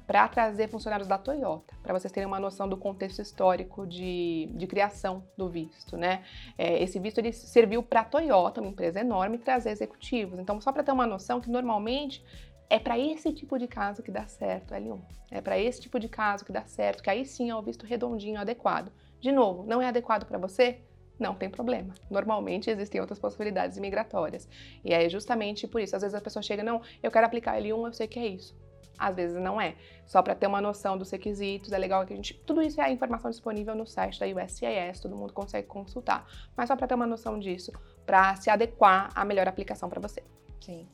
para 0.07 0.27
trazer 0.27 0.67
funcionários 0.69 1.07
da 1.07 1.17
Toyota, 1.17 1.75
para 1.81 1.93
vocês 1.93 2.11
terem 2.11 2.27
uma 2.27 2.39
noção 2.39 2.69
do 2.69 2.77
contexto 2.77 3.21
histórico 3.21 3.87
de, 3.87 4.49
de 4.53 4.67
criação 4.67 5.23
do 5.35 5.49
visto, 5.49 5.97
né? 5.97 6.23
É, 6.57 6.81
esse 6.81 6.99
visto 6.99 7.17
ele 7.17 7.33
serviu 7.33 7.81
para 7.81 8.01
a 8.01 8.05
Toyota, 8.05 8.61
uma 8.61 8.69
empresa 8.69 8.99
enorme, 8.99 9.39
trazer 9.39 9.71
executivos. 9.71 10.37
Então, 10.37 10.61
só 10.61 10.71
para 10.71 10.83
ter 10.83 10.91
uma 10.91 11.07
noção 11.07 11.41
que 11.41 11.49
normalmente 11.49 12.23
é 12.69 12.79
para 12.79 12.97
esse 12.97 13.31
tipo 13.31 13.57
de 13.57 13.67
caso 13.67 14.01
que 14.01 14.11
dá 14.11 14.27
certo, 14.27 14.73
L1. 14.73 14.99
É 15.31 15.41
para 15.41 15.57
esse 15.59 15.81
tipo 15.81 15.99
de 15.99 16.07
caso 16.07 16.43
que 16.45 16.51
dá 16.51 16.65
certo, 16.65 17.03
que 17.03 17.09
aí 17.09 17.25
sim 17.25 17.49
é 17.49 17.55
o 17.55 17.61
visto 17.61 17.85
redondinho 17.85 18.39
adequado. 18.39 18.91
De 19.19 19.31
novo, 19.31 19.63
não 19.63 19.81
é 19.81 19.87
adequado 19.87 20.25
para 20.25 20.37
você? 20.37 20.79
Não 21.19 21.33
tem 21.33 21.49
problema. 21.49 21.93
Normalmente 22.09 22.69
existem 22.69 22.99
outras 22.99 23.19
possibilidades 23.19 23.77
migratórias. 23.77 24.47
E 24.83 24.93
é 24.93 25.07
justamente 25.07 25.67
por 25.67 25.79
isso. 25.79 25.95
Às 25.95 26.01
vezes 26.01 26.15
a 26.15 26.21
pessoa 26.21 26.43
chega, 26.43 26.63
não, 26.63 26.81
eu 27.01 27.09
quero 27.09 27.25
aplicar 27.25 27.59
L1, 27.59 27.85
eu 27.85 27.93
sei 27.93 28.07
que 28.07 28.19
é 28.19 28.27
isso 28.27 28.55
às 28.97 29.15
vezes 29.15 29.41
não 29.41 29.59
é. 29.59 29.75
Só 30.05 30.21
para 30.21 30.35
ter 30.35 30.47
uma 30.47 30.61
noção 30.61 30.97
dos 30.97 31.09
requisitos, 31.09 31.71
é 31.71 31.77
legal 31.77 32.05
que 32.05 32.13
a 32.13 32.15
gente. 32.15 32.33
Tudo 32.45 32.61
isso 32.61 32.79
é 32.79 32.85
a 32.85 32.91
informação 32.91 33.29
disponível 33.29 33.75
no 33.75 33.85
site 33.85 34.19
da 34.19 34.25
USCIS, 34.25 34.99
todo 35.01 35.15
mundo 35.15 35.33
consegue 35.33 35.67
consultar. 35.67 36.25
Mas 36.55 36.67
só 36.67 36.75
para 36.75 36.87
ter 36.87 36.95
uma 36.95 37.07
noção 37.07 37.39
disso, 37.39 37.71
para 38.05 38.35
se 38.35 38.49
adequar 38.49 39.09
à 39.15 39.25
melhor 39.25 39.47
aplicação 39.47 39.89
para 39.89 39.99
você. 39.99 40.23
Sim. 40.61 40.87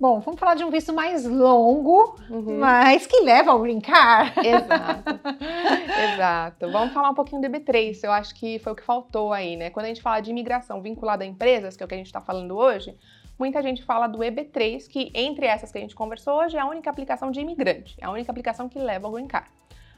Bom, 0.00 0.18
vamos 0.20 0.40
falar 0.40 0.54
de 0.54 0.64
um 0.64 0.70
visto 0.70 0.94
mais 0.94 1.26
longo, 1.26 2.16
uhum. 2.30 2.58
mas 2.58 3.06
que 3.06 3.20
leva 3.20 3.50
ao 3.50 3.58
brincar. 3.58 4.32
Exato. 4.38 5.20
Exato. 6.14 6.70
Vamos 6.72 6.94
falar 6.94 7.10
um 7.10 7.14
pouquinho 7.14 7.42
do 7.42 7.46
EB3. 7.46 8.00
Eu 8.02 8.10
acho 8.10 8.34
que 8.34 8.58
foi 8.60 8.72
o 8.72 8.74
que 8.74 8.82
faltou 8.82 9.30
aí, 9.30 9.58
né? 9.58 9.68
Quando 9.68 9.84
a 9.84 9.88
gente 9.88 10.00
fala 10.00 10.20
de 10.20 10.30
imigração 10.30 10.80
vinculada 10.80 11.22
a 11.22 11.26
empresas, 11.26 11.76
que 11.76 11.82
é 11.82 11.84
o 11.84 11.88
que 11.88 11.94
a 11.94 11.98
gente 11.98 12.06
está 12.06 12.18
falando 12.18 12.56
hoje, 12.56 12.96
muita 13.38 13.62
gente 13.62 13.84
fala 13.84 14.06
do 14.06 14.20
EB3, 14.20 14.88
que 14.88 15.12
entre 15.14 15.44
essas 15.44 15.70
que 15.70 15.76
a 15.76 15.82
gente 15.82 15.94
conversou 15.94 16.38
hoje 16.38 16.56
é 16.56 16.60
a 16.60 16.66
única 16.66 16.88
aplicação 16.88 17.30
de 17.30 17.40
imigrante, 17.40 17.94
é 18.00 18.06
a 18.06 18.10
única 18.10 18.32
aplicação 18.32 18.70
que 18.70 18.78
leva 18.78 19.06
ao 19.06 19.12
green 19.12 19.26
card. 19.26 19.50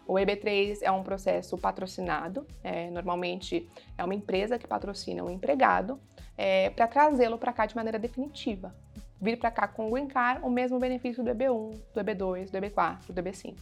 O 0.05 0.15
EB3 0.15 0.79
é 0.83 0.91
um 0.91 1.05
processo 1.05 1.57
patrocinado, 1.57 2.45
é, 2.65 2.91
normalmente 2.91 3.71
é 3.97 4.03
uma 4.03 4.17
empresa 4.17 4.59
que 4.59 4.67
patrocina 4.67 5.23
um 5.23 5.31
empregado 5.31 6.01
é, 6.37 6.71
para 6.71 6.89
trazê-lo 6.89 7.39
para 7.39 7.53
cá 7.53 7.67
de 7.67 7.77
maneira 7.77 8.01
definitiva. 8.01 8.75
Vir 9.23 9.39
para 9.39 9.53
cá 9.53 9.69
com 9.69 9.87
o 9.87 9.91
Green 9.93 10.09
Card 10.09 10.45
o 10.45 10.51
mesmo 10.51 10.81
benefício 10.81 11.23
do 11.23 11.31
EB1, 11.31 11.81
do 11.95 12.01
EB2, 12.01 12.51
do 12.51 12.59
EB4, 12.59 13.13
do 13.13 13.23
EB5, 13.23 13.55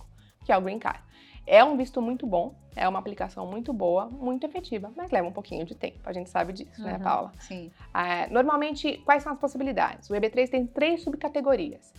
que 0.45 0.51
é 0.51 0.57
o 0.57 0.61
Green 0.63 0.79
Card. 0.79 1.01
É 1.47 1.63
um 1.63 1.77
visto 1.77 2.01
muito 2.01 2.27
bom, 2.27 2.55
é 2.75 2.89
uma 2.89 2.99
aplicação 2.99 3.47
muito 3.47 3.73
boa, 3.73 4.07
muito 4.07 4.47
efetiva, 4.47 4.91
mas 4.97 5.11
leva 5.11 5.29
um 5.29 5.33
pouquinho 5.33 5.67
de 5.67 5.75
tempo, 5.75 6.01
a 6.05 6.13
gente 6.13 6.31
sabe 6.31 6.55
disso, 6.55 6.83
né, 6.83 6.93
uhum, 6.93 6.99
né, 6.99 7.05
Paula? 7.05 7.33
Sim. 7.41 7.71
É, 7.95 8.27
normalmente, 8.29 8.99
quais 9.05 9.23
são 9.23 9.33
as 9.33 9.39
possibilidades? 9.39 10.09
O 10.09 10.15
EB3 10.15 10.49
tem 10.49 10.67
três 10.67 11.03
subcategorias: 11.03 11.93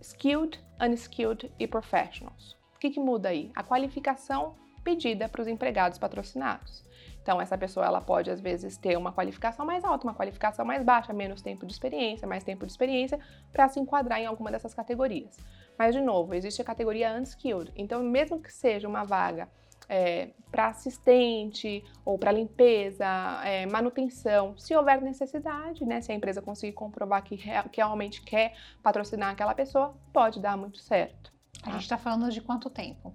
Skilled, 0.00 0.58
Unskilled 0.80 1.52
e 1.58 1.66
Professionals. 1.66 2.56
O 2.74 2.78
que, 2.78 2.90
que 2.90 3.00
muda 3.00 3.28
aí? 3.28 3.50
A 3.54 3.62
qualificação 3.62 4.54
pedida 4.82 5.28
para 5.28 5.42
os 5.42 5.48
empregados 5.48 5.98
patrocinados. 5.98 6.84
Então, 7.24 7.40
essa 7.40 7.56
pessoa 7.56 7.86
ela 7.86 8.02
pode, 8.02 8.30
às 8.30 8.38
vezes, 8.38 8.76
ter 8.76 8.98
uma 8.98 9.10
qualificação 9.10 9.64
mais 9.64 9.82
alta, 9.82 10.06
uma 10.06 10.12
qualificação 10.12 10.62
mais 10.62 10.84
baixa, 10.84 11.10
menos 11.10 11.40
tempo 11.40 11.64
de 11.64 11.72
experiência, 11.72 12.28
mais 12.28 12.44
tempo 12.44 12.66
de 12.66 12.70
experiência, 12.70 13.18
para 13.50 13.66
se 13.66 13.80
enquadrar 13.80 14.20
em 14.20 14.26
alguma 14.26 14.50
dessas 14.50 14.74
categorias. 14.74 15.38
Mas, 15.78 15.94
de 15.94 16.02
novo, 16.02 16.34
existe 16.34 16.60
a 16.60 16.64
categoria 16.64 17.14
unskilled. 17.14 17.72
Então, 17.76 18.02
mesmo 18.02 18.42
que 18.42 18.52
seja 18.52 18.86
uma 18.86 19.04
vaga 19.04 19.48
é, 19.88 20.32
para 20.50 20.66
assistente 20.66 21.82
ou 22.04 22.18
para 22.18 22.30
limpeza, 22.30 23.06
é, 23.42 23.64
manutenção, 23.64 24.54
se 24.58 24.76
houver 24.76 25.00
necessidade, 25.00 25.82
né, 25.86 26.02
se 26.02 26.12
a 26.12 26.14
empresa 26.14 26.42
conseguir 26.42 26.74
comprovar 26.74 27.22
que, 27.24 27.38
que 27.38 27.76
realmente 27.78 28.20
quer 28.20 28.54
patrocinar 28.82 29.30
aquela 29.30 29.54
pessoa, 29.54 29.96
pode 30.12 30.40
dar 30.40 30.58
muito 30.58 30.76
certo. 30.76 31.32
A 31.62 31.70
gente 31.70 31.84
está 31.84 31.96
falando 31.96 32.30
de 32.30 32.42
quanto 32.42 32.68
tempo? 32.68 33.14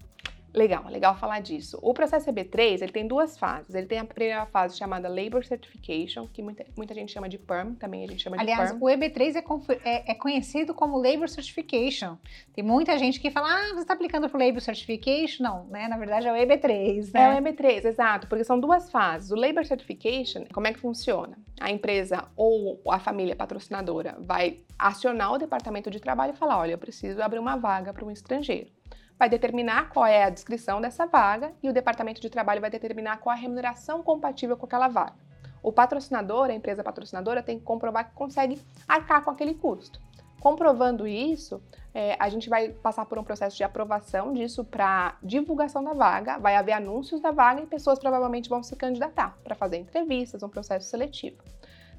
Legal, 0.54 0.84
legal 0.90 1.16
falar 1.16 1.40
disso. 1.42 1.78
O 1.82 1.94
processo 1.94 2.30
EB3, 2.32 2.82
ele 2.82 2.92
tem 2.92 3.08
duas 3.08 3.38
fases. 3.38 3.74
Ele 3.76 3.86
tem 3.86 4.00
a 4.00 4.06
primeira 4.06 4.46
fase 4.48 4.78
chamada 4.78 5.08
Labor 5.08 5.46
Certification, 5.46 6.28
que 6.28 6.42
muita, 6.42 6.66
muita 6.76 6.94
gente 6.94 7.12
chama 7.12 7.30
de 7.30 7.38
PERM, 7.38 7.76
também 7.76 8.04
a 8.04 8.08
gente 8.08 8.24
chama 8.24 8.36
Aliás, 8.40 8.72
de 8.72 8.80
PERM. 8.80 8.94
Aliás, 8.94 9.36
o 9.36 9.36
EB3 9.36 9.78
é, 9.84 9.90
é, 9.90 10.12
é, 10.12 10.16
conhecido 10.16 10.74
como 10.74 10.98
Labor 10.98 11.30
Certification. 11.30 12.18
Tem 12.54 12.64
muita 12.64 12.98
gente 12.98 13.20
que 13.20 13.30
fala, 13.30 13.48
ah, 13.48 13.74
você 13.74 13.82
está 13.82 13.94
aplicando 13.94 14.28
para 14.28 14.38
o 14.40 14.46
Labor 14.46 14.62
Certification? 14.62 15.44
Não, 15.44 15.66
né? 15.66 15.88
Na 15.88 15.98
verdade 15.98 16.28
é 16.28 16.32
o 16.32 16.36
EB3, 16.36 17.14
né? 17.14 17.22
É 17.22 17.40
o 17.40 17.44
EB3, 17.44 17.86
exato, 17.86 18.28
porque 18.28 18.44
são 18.44 18.60
duas 18.60 18.90
fases. 18.90 19.32
O 19.32 19.36
Labor 19.36 19.66
Certification, 19.66 20.46
como 20.52 20.68
é 20.68 20.74
que 20.74 20.80
funciona? 20.80 21.38
A 21.60 21.70
empresa 21.70 22.26
ou 22.36 22.82
a 22.90 23.00
família 23.00 23.36
patrocinadora 23.36 24.18
vai 24.20 24.62
acionar 24.78 25.34
o 25.34 25.38
departamento 25.38 25.92
de 25.92 26.00
trabalho 26.00 26.34
e 26.34 26.38
falar, 26.38 26.58
olha, 26.58 26.72
eu 26.72 26.78
preciso 26.78 27.22
abrir 27.22 27.40
uma 27.40 27.56
vaga 27.56 27.94
para 27.94 28.06
um 28.06 28.10
estrangeiro 28.10 28.79
vai 29.20 29.28
determinar 29.30 29.90
qual 29.90 30.06
é 30.06 30.24
a 30.24 30.30
descrição 30.30 30.80
dessa 30.80 31.06
vaga 31.06 31.52
e 31.62 31.70
o 31.70 31.74
departamento 31.74 32.22
de 32.22 32.30
trabalho 32.30 32.62
vai 32.62 32.70
determinar 32.70 33.18
qual 33.18 33.36
a 33.36 33.38
remuneração 33.38 34.02
compatível 34.02 34.56
com 34.56 34.66
aquela 34.66 34.88
vaga. 34.88 35.16
O 35.62 35.74
patrocinador, 35.74 36.46
a 36.46 36.54
empresa 36.54 36.82
patrocinadora, 36.82 37.44
tem 37.44 37.60
que 37.60 37.66
comprovar 37.66 38.08
que 38.08 38.16
consegue 38.16 38.58
arcar 38.88 39.22
com 39.22 39.30
aquele 39.30 39.54
custo. 39.54 40.00
Comprovando 40.40 41.06
isso, 41.06 41.62
é, 41.94 42.16
a 42.18 42.30
gente 42.30 42.48
vai 42.48 42.70
passar 42.70 43.06
por 43.06 43.20
um 43.20 43.24
processo 43.26 43.58
de 43.58 43.64
aprovação 43.66 44.32
disso 44.32 44.64
para 44.64 45.18
divulgação 45.22 45.84
da 45.84 45.92
vaga, 45.92 46.38
vai 46.38 46.56
haver 46.56 46.72
anúncios 46.72 47.20
da 47.20 47.32
vaga 47.32 47.62
e 47.62 47.66
pessoas 47.66 48.00
provavelmente 48.00 48.48
vão 48.48 48.64
se 48.64 48.74
candidatar 48.78 49.38
para 49.44 49.54
fazer 49.54 49.76
entrevistas, 49.76 50.42
um 50.42 50.48
processo 50.48 50.88
seletivo. 50.88 51.44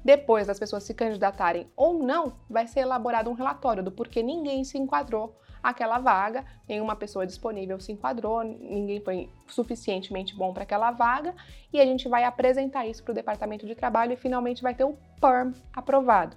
Depois 0.03 0.47
das 0.47 0.57
pessoas 0.57 0.81
se 0.81 0.95
candidatarem 0.95 1.69
ou 1.75 1.99
não, 2.03 2.33
vai 2.49 2.65
ser 2.65 2.79
elaborado 2.79 3.29
um 3.29 3.33
relatório 3.33 3.83
do 3.83 3.91
porquê 3.91 4.23
ninguém 4.23 4.63
se 4.63 4.75
enquadrou 4.79 5.35
aquela 5.61 5.99
vaga, 5.99 6.45
nenhuma 6.67 6.95
pessoa 6.95 7.25
disponível 7.25 7.79
se 7.79 7.91
enquadrou, 7.91 8.43
ninguém 8.43 9.01
foi 9.01 9.29
suficientemente 9.47 10.35
bom 10.35 10.53
para 10.53 10.63
aquela 10.63 10.91
vaga, 10.91 11.35
e 11.71 11.79
a 11.79 11.85
gente 11.85 12.07
vai 12.07 12.23
apresentar 12.23 12.85
isso 12.85 13.03
para 13.03 13.11
o 13.11 13.15
departamento 13.15 13.65
de 13.65 13.75
trabalho 13.75 14.13
e 14.13 14.17
finalmente 14.17 14.61
vai 14.61 14.73
ter 14.73 14.83
o 14.83 14.97
PERM 15.19 15.53
aprovado. 15.73 16.35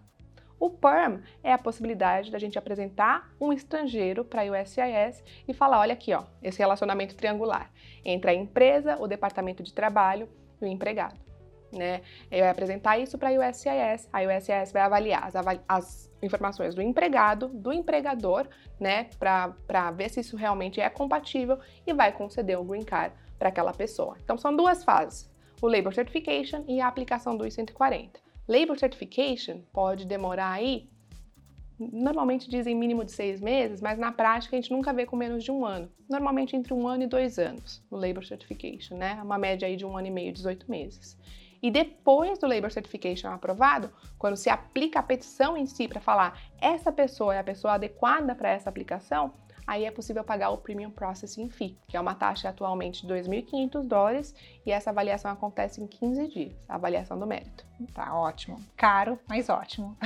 O 0.59 0.71
PERM 0.71 1.21
é 1.43 1.53
a 1.53 1.59
possibilidade 1.59 2.31
da 2.31 2.39
gente 2.39 2.59
apresentar 2.59 3.31
um 3.41 3.53
estrangeiro 3.53 4.25
para 4.25 4.43
a 4.43 4.63
USCIS 4.63 5.23
e 5.47 5.53
falar: 5.53 5.81
olha 5.81 5.93
aqui, 5.93 6.15
ó, 6.15 6.25
esse 6.43 6.59
relacionamento 6.59 7.17
triangular 7.17 7.71
entre 8.05 8.31
a 8.31 8.35
empresa, 8.35 8.97
o 8.99 9.07
departamento 9.07 9.63
de 9.63 9.75
trabalho 9.75 10.29
e 10.63 10.65
o 10.65 10.69
empregado. 10.69 11.19
Né? 11.75 12.03
Vai 12.31 12.49
apresentar 12.49 12.99
isso 12.99 13.19
para 13.19 13.31
a 13.31 13.33
USCIS, 13.33 14.09
a 14.13 14.21
USCIS 14.23 14.73
vai 14.73 14.83
avaliar 14.83 15.27
as, 15.27 15.35
as 15.69 16.15
informações 16.23 16.75
do 16.75 16.81
empregado, 16.81 17.49
do 17.49 17.73
empregador, 17.73 18.47
né, 18.81 19.09
para 19.19 19.91
ver 19.91 20.09
se 20.09 20.21
isso 20.21 20.37
realmente 20.37 20.81
é 20.81 20.89
compatível 20.89 21.59
e 21.87 21.93
vai 21.93 22.13
conceder 22.13 22.59
o 22.59 22.65
green 22.65 22.85
card 22.85 23.15
para 23.39 23.49
aquela 23.49 23.73
pessoa. 23.73 24.17
Então 24.23 24.39
são 24.39 24.55
duas 24.55 24.85
fases: 24.85 25.31
o 25.61 25.67
Labor 25.67 25.95
Certification 25.95 26.65
e 26.67 26.81
a 26.81 26.87
aplicação 26.87 27.37
do 27.37 27.47
I-140. 27.47 28.11
Labor 28.49 28.79
Certification 28.79 29.61
pode 29.73 30.07
demorar 30.07 30.51
aí, 30.51 30.89
normalmente 31.79 32.49
dizem 32.49 32.75
mínimo 32.75 33.05
de 33.05 33.13
seis 33.13 33.41
meses, 33.41 33.81
mas 33.81 33.99
na 33.99 34.13
prática 34.13 34.57
a 34.57 34.61
gente 34.61 34.71
nunca 34.71 34.93
vê 34.93 35.07
com 35.07 35.17
menos 35.17 35.43
de 35.43 35.51
um 35.51 35.65
ano. 35.65 35.91
Normalmente 36.09 36.55
entre 36.55 36.75
um 36.75 36.87
ano 36.87 37.05
e 37.05 37.07
dois 37.07 37.39
anos, 37.39 37.83
o 37.91 37.97
Labor 37.97 38.25
Certification, 38.25 38.97
né? 38.97 39.21
Uma 39.23 39.39
média 39.39 39.67
aí 39.67 39.77
de 39.77 39.85
um 39.85 39.97
ano 39.97 40.07
e 40.07 40.11
meio, 40.11 40.33
18 40.33 40.71
meses. 40.71 41.19
E 41.65 41.71
depois 41.71 42.39
do 42.39 42.47
Labor 42.47 42.71
Certification 42.71 43.31
aprovado, 43.31 43.91
quando 44.19 44.37
se 44.37 44.51
aplica 44.51 44.99
a 44.99 45.03
petição 45.03 45.57
em 45.57 45.65
si 45.65 45.89
para 45.89 45.99
falar 45.99 46.39
essa 46.61 46.93
pessoa 46.93 47.35
é 47.35 47.39
a 47.39 47.43
pessoa 47.43 47.73
adequada 47.73 48.35
para 48.35 48.51
essa 48.51 48.69
aplicação, 48.69 49.33
aí 49.67 49.85
é 49.85 49.91
possível 49.91 50.25
pagar 50.25 50.51
o 50.51 50.59
Premium 50.59 50.91
Processing 50.91 51.49
Fee, 51.49 51.77
que 51.89 51.97
é 51.97 52.01
uma 52.01 52.15
taxa 52.15 52.49
atualmente 52.49 53.07
de 53.07 53.13
2.500 53.13 53.87
dólares 53.87 54.35
e 54.65 54.71
essa 54.71 54.91
avaliação 54.91 55.31
acontece 55.31 55.83
em 55.83 55.87
15 55.87 56.29
dias, 56.29 56.53
a 56.69 56.75
avaliação 56.77 57.19
do 57.19 57.27
mérito. 57.27 57.65
Tá 57.93 58.15
ótimo. 58.15 58.61
Caro, 58.77 59.19
mas 59.29 59.49
ótimo. 59.49 59.97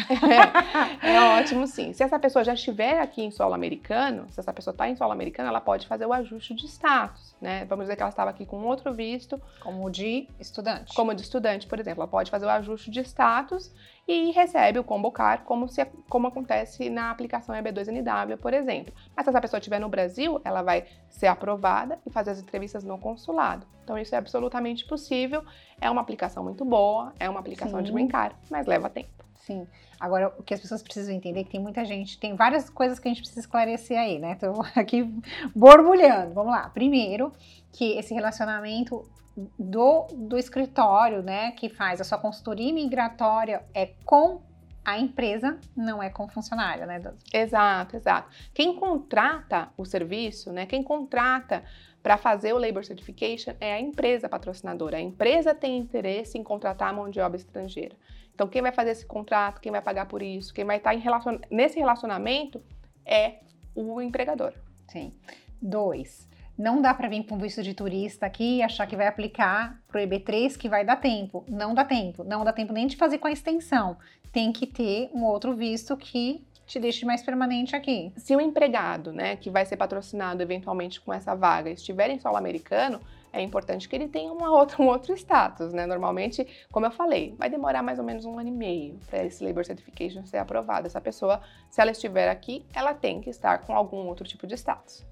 É, 1.03 1.07
é, 1.15 1.21
ótimo, 1.39 1.67
sim. 1.67 1.93
Se 1.93 2.03
essa 2.03 2.19
pessoa 2.19 2.43
já 2.43 2.55
estiver 2.55 3.01
aqui 3.01 3.23
em 3.23 3.31
solo 3.31 3.55
americano, 3.55 4.27
se 4.31 4.41
essa 4.41 4.53
pessoa 4.53 4.73
está 4.73 4.89
em 4.89 4.97
solo 4.97 5.13
americano, 5.13 5.49
ela 5.49 5.61
pode 5.61 5.87
fazer 5.87 6.07
o 6.07 6.13
ajuste 6.13 6.55
de 6.55 6.67
status, 6.67 7.37
né? 7.41 7.67
Vamos 7.67 7.85
dizer 7.85 7.97
que 7.97 8.03
ela 8.03 8.11
estava 8.11 8.31
aqui 8.31 8.47
com 8.47 8.65
outro 8.65 8.93
visto. 8.95 9.41
Como 9.61 9.91
de 9.91 10.27
estudante. 10.41 10.95
Como 10.95 11.15
de 11.15 11.23
estudante, 11.23 11.67
por 11.67 11.79
exemplo. 11.79 12.03
Ela 12.03 12.11
pode 12.11 12.31
fazer 12.31 12.47
o 12.47 12.51
ajuste 12.51 12.91
de 12.91 13.01
status 13.01 13.71
e 14.09 14.31
recebe 14.31 14.79
o 14.79 14.85
combo 14.85 15.13
car, 15.13 15.45
como, 15.45 15.69
se, 15.69 15.85
como 16.09 16.27
acontece 16.27 16.89
na 16.89 17.11
aplicação 17.11 17.55
EB2NW, 17.55 18.39
por 18.39 18.55
exemplo. 18.55 18.95
Mas 19.15 19.25
se 19.25 19.31
essa 19.31 19.41
pessoa 19.41 19.59
estiver 19.59 19.79
no 19.79 19.89
Brasil, 19.91 20.41
ela 20.43 20.63
vai 20.63 20.87
ser 21.11 21.27
aprovada 21.27 21.99
e 22.07 22.11
fazer 22.11 22.31
as 22.31 22.41
entrevistas 22.41 22.83
no 22.83 22.99
consulado. 22.99 23.67
Então 23.85 23.99
isso 23.99 24.15
é 24.15 24.19
absolutamente 24.19 24.87
possível, 24.87 25.45
é 25.79 25.91
uma 25.91 26.01
aplicação 26.01 26.43
muito 26.43 26.65
boa, 26.65 27.13
é 27.21 27.29
uma 27.29 27.41
aplicação 27.41 27.81
Sim. 27.81 27.85
de 27.85 27.93
brincar, 27.93 28.35
mas 28.51 28.67
leva 28.67 28.89
tempo. 28.89 29.18
Sim. 29.49 29.67
Agora, 29.99 30.29
o 30.39 30.43
que 30.43 30.53
as 30.53 30.61
pessoas 30.61 30.83
precisam 30.83 31.15
entender 31.15 31.41
é 31.41 31.45
que 31.45 31.51
tem 31.51 31.61
muita 31.61 31.83
gente, 31.83 32.21
tem 32.21 32.37
várias 32.37 32.69
coisas 32.69 32.99
que 32.99 33.09
a 33.09 33.11
gente 33.11 33.23
precisa 33.23 33.41
esclarecer 33.41 33.99
aí, 33.99 34.19
né? 34.19 34.33
Então, 34.33 34.61
aqui 34.77 35.11
borbulhando. 35.57 36.35
Vamos 36.35 36.53
lá. 36.53 36.69
Primeiro, 36.69 37.33
que 37.73 37.97
esse 37.99 38.13
relacionamento 38.13 39.11
do, 39.59 40.07
do 40.13 40.37
escritório, 40.37 41.23
né, 41.23 41.53
que 41.53 41.71
faz 41.71 41.99
a 41.99 42.05
sua 42.05 42.19
consultoria 42.19 42.73
migratória 42.75 43.65
é 43.73 43.87
com 44.05 44.43
a 44.85 44.99
empresa, 44.99 45.59
não 45.75 46.03
é 46.03 46.11
com 46.11 46.25
o 46.25 46.29
funcionário, 46.29 46.87
né? 46.87 47.01
Exato, 47.33 47.97
exato. 47.97 48.31
Quem 48.53 48.77
contrata 48.77 49.71
o 49.79 49.85
serviço, 49.87 50.53
né, 50.53 50.67
quem 50.67 50.83
contrata 50.83 51.65
para 52.03 52.19
fazer 52.19 52.53
o 52.53 52.59
Labor 52.59 52.85
Certification 52.85 53.55
é 53.61 53.73
a 53.73 53.81
empresa 53.81 54.29
patrocinadora. 54.29 54.99
A 54.99 55.01
empresa 55.01 55.55
tem 55.55 55.79
interesse 55.79 56.37
em 56.37 56.43
contratar 56.43 56.93
mão 56.93 57.09
de 57.09 57.19
obra 57.19 57.39
estrangeira. 57.39 57.97
Então, 58.39 58.47
quem 58.47 58.63
vai 58.63 58.71
fazer 58.71 58.91
esse 58.91 59.05
contrato, 59.05 59.61
quem 59.61 59.73
vai 59.73 59.83
pagar 59.83 60.07
por 60.07 60.23
isso, 60.23 60.55
quem 60.55 60.65
vai 60.65 60.77
estar 60.77 60.93
tá 60.93 60.97
relacion... 60.97 61.41
nesse 61.51 61.77
relacionamento 61.77 62.63
é 63.05 63.41
o 63.75 64.01
empregador. 64.01 64.53
Sim. 64.87 65.13
Dois, 65.61 66.29
não 66.57 66.81
dá 66.81 66.95
para 66.95 67.09
vir 67.09 67.27
com 67.27 67.37
visto 67.37 67.65
de 67.65 67.75
turista 67.75 68.27
aqui 68.27 68.59
e 68.59 68.63
achar 68.63 68.87
que 68.87 68.95
vai 68.95 69.09
aplicar 69.09 69.83
para 69.89 70.01
o 70.01 70.05
EB3 70.05 70.57
que 70.57 70.69
vai 70.69 70.85
dar 70.85 70.95
tempo. 70.95 71.45
Não 71.49 71.75
dá 71.75 71.85
tempo. 71.85 72.23
Não 72.23 72.45
dá 72.45 72.53
tempo 72.53 72.73
nem 72.73 72.87
de 72.87 72.97
fazer 72.97 73.19
com 73.19 73.27
a 73.27 73.33
extensão. 73.33 73.97
Tem 74.31 74.53
que 74.53 74.69
ter 74.69 75.11
um 75.13 75.25
outro 75.25 75.57
visto 75.57 75.97
que 75.97 76.47
te 76.65 76.79
deixe 76.79 77.05
mais 77.05 77.25
permanente 77.25 77.75
aqui. 77.75 78.13
Se 78.17 78.37
o 78.37 78.41
empregado, 78.41 79.13
né, 79.13 79.35
que 79.35 79.51
vai 79.51 79.67
ser 79.67 79.77
patrocinado 79.77 80.41
eventualmente 80.45 81.01
com 81.01 81.13
essa 81.13 81.35
vaga, 81.35 81.71
estiver 81.71 82.09
em 82.09 82.21
solo 82.21 82.37
americano, 82.37 83.01
é 83.41 83.43
importante 83.43 83.89
que 83.89 83.97
ele 83.97 84.09
tenha 84.09 84.33
uma 84.33 84.51
outra, 84.51 84.83
um 84.83 84.87
outro 84.87 85.15
status, 85.15 85.73
né? 85.73 85.87
Normalmente, 85.87 86.47
como 86.71 86.87
eu 86.87 86.91
falei, 86.91 87.35
vai 87.39 87.49
demorar 87.49 87.83
mais 87.83 87.99
ou 87.99 88.05
menos 88.05 88.25
um 88.25 88.39
ano 88.39 88.49
e 88.49 88.53
meio 88.53 88.99
para 89.09 89.25
esse 89.25 89.45
Labor 89.45 89.65
Certification 89.65 90.25
ser 90.25 90.39
aprovado. 90.39 90.87
Essa 90.87 91.01
pessoa, 91.01 91.41
se 91.71 91.81
ela 91.81 91.91
estiver 91.91 92.29
aqui, 92.29 92.65
ela 92.75 92.95
tem 92.95 93.21
que 93.21 93.31
estar 93.31 93.59
com 93.59 93.75
algum 93.75 94.07
outro 94.07 94.27
tipo 94.27 94.47
de 94.47 94.55
status. 94.55 95.07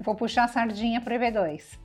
Vou 0.00 0.14
puxar 0.14 0.44
a 0.44 0.48
sardinha 0.48 1.00
para 1.00 1.14
o 1.14 1.18
EB2. 1.18 1.78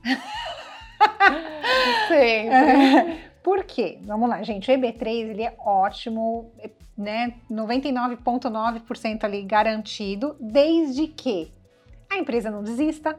Sempre. 2.08 3.28
Por 3.42 3.64
quê? 3.64 3.98
Vamos 4.02 4.28
lá, 4.28 4.42
gente. 4.42 4.70
O 4.70 4.74
EB3 4.74 5.30
ele 5.30 5.42
é 5.42 5.54
ótimo, 5.58 6.52
né? 6.96 7.34
99,9% 7.50 9.24
ali 9.24 9.42
garantido, 9.42 10.36
desde 10.40 11.06
que 11.06 11.52
a 12.10 12.18
empresa 12.18 12.50
não 12.50 12.62
desista, 12.62 13.18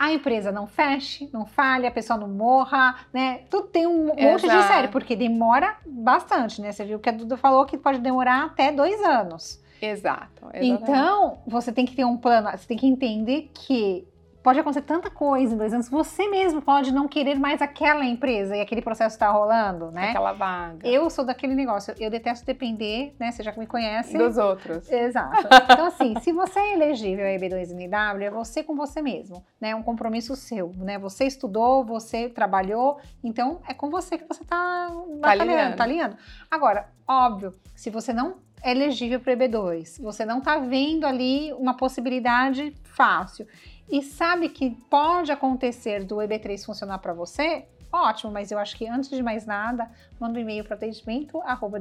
a 0.00 0.10
empresa 0.10 0.50
não 0.50 0.66
feche, 0.66 1.28
não 1.30 1.44
falhe, 1.44 1.86
a 1.86 1.90
pessoa 1.90 2.18
não 2.18 2.26
morra, 2.26 2.96
né? 3.12 3.42
Tudo 3.50 3.66
tem 3.66 3.86
um 3.86 4.06
monte 4.06 4.48
de 4.48 4.62
série, 4.62 4.88
porque 4.88 5.14
demora 5.14 5.76
bastante, 5.86 6.62
né? 6.62 6.72
Você 6.72 6.86
viu 6.86 6.98
que 6.98 7.10
a 7.10 7.12
Duda 7.12 7.36
falou 7.36 7.66
que 7.66 7.76
pode 7.76 7.98
demorar 7.98 8.46
até 8.46 8.72
dois 8.72 8.98
anos. 9.02 9.62
Exato. 9.82 10.46
Exatamente. 10.54 10.82
Então, 10.82 11.38
você 11.46 11.70
tem 11.70 11.84
que 11.84 11.94
ter 11.94 12.06
um 12.06 12.16
plano, 12.16 12.50
você 12.50 12.66
tem 12.66 12.78
que 12.78 12.86
entender 12.86 13.50
que 13.52 14.08
pode 14.42 14.58
acontecer 14.58 14.82
tanta 14.82 15.10
coisa 15.10 15.54
em 15.54 15.56
dois 15.56 15.72
anos, 15.72 15.88
você 15.88 16.28
mesmo 16.28 16.62
pode 16.62 16.92
não 16.92 17.06
querer 17.06 17.38
mais 17.38 17.60
aquela 17.60 18.04
empresa 18.04 18.56
e 18.56 18.60
aquele 18.60 18.80
processo 18.80 19.14
está 19.16 19.30
rolando, 19.30 19.90
né? 19.90 20.10
Aquela 20.10 20.32
vaga. 20.32 20.86
Eu 20.86 21.10
sou 21.10 21.24
daquele 21.24 21.54
negócio, 21.54 21.94
eu 21.98 22.10
detesto 22.10 22.46
depender, 22.46 23.14
né? 23.18 23.30
Você 23.30 23.42
já 23.42 23.52
me 23.52 23.66
conhece. 23.66 24.16
Dos 24.16 24.38
outros. 24.38 24.90
Exato. 24.90 25.48
Então, 25.70 25.86
assim, 25.86 26.18
se 26.20 26.32
você 26.32 26.58
é 26.58 26.72
elegível 26.74 27.24
a 27.24 27.28
EB2NW, 27.28 28.22
é 28.22 28.30
você 28.30 28.62
com 28.62 28.74
você 28.74 29.00
mesmo, 29.00 29.44
né? 29.60 29.70
É 29.70 29.76
um 29.76 29.82
compromisso 29.82 30.34
seu, 30.34 30.72
né? 30.76 30.98
Você 30.98 31.24
estudou, 31.24 31.84
você 31.84 32.28
trabalhou, 32.28 32.98
então 33.22 33.60
é 33.68 33.74
com 33.74 33.88
você 33.88 34.18
que 34.18 34.26
você 34.26 34.42
está 34.42 34.90
batalhando, 35.20 35.76
tá 35.76 35.84
alinhando. 35.84 36.16
Agora, 36.50 36.88
óbvio, 37.06 37.54
se 37.74 37.88
você 37.88 38.12
não 38.12 38.36
é 38.62 38.72
elegível 38.72 39.20
para 39.20 39.32
o 39.32 39.36
EB2, 39.36 40.02
você 40.02 40.24
não 40.24 40.38
está 40.38 40.58
vendo 40.58 41.06
ali 41.06 41.52
uma 41.54 41.76
possibilidade 41.76 42.74
fácil 42.82 43.46
e 43.90 44.02
sabe 44.02 44.48
que 44.48 44.70
pode 44.88 45.32
acontecer 45.32 46.04
do 46.04 46.16
EB3 46.16 46.64
funcionar 46.64 46.98
para 46.98 47.12
você, 47.12 47.66
ótimo, 47.92 48.30
mas 48.30 48.52
eu 48.52 48.58
acho 48.58 48.76
que 48.76 48.86
antes 48.86 49.10
de 49.10 49.22
mais 49.22 49.44
nada, 49.44 49.90
manda 50.18 50.38
um 50.38 50.42
e-mail 50.42 50.64
para 50.64 50.76
atendimento 50.76 51.40
arroba 51.42 51.80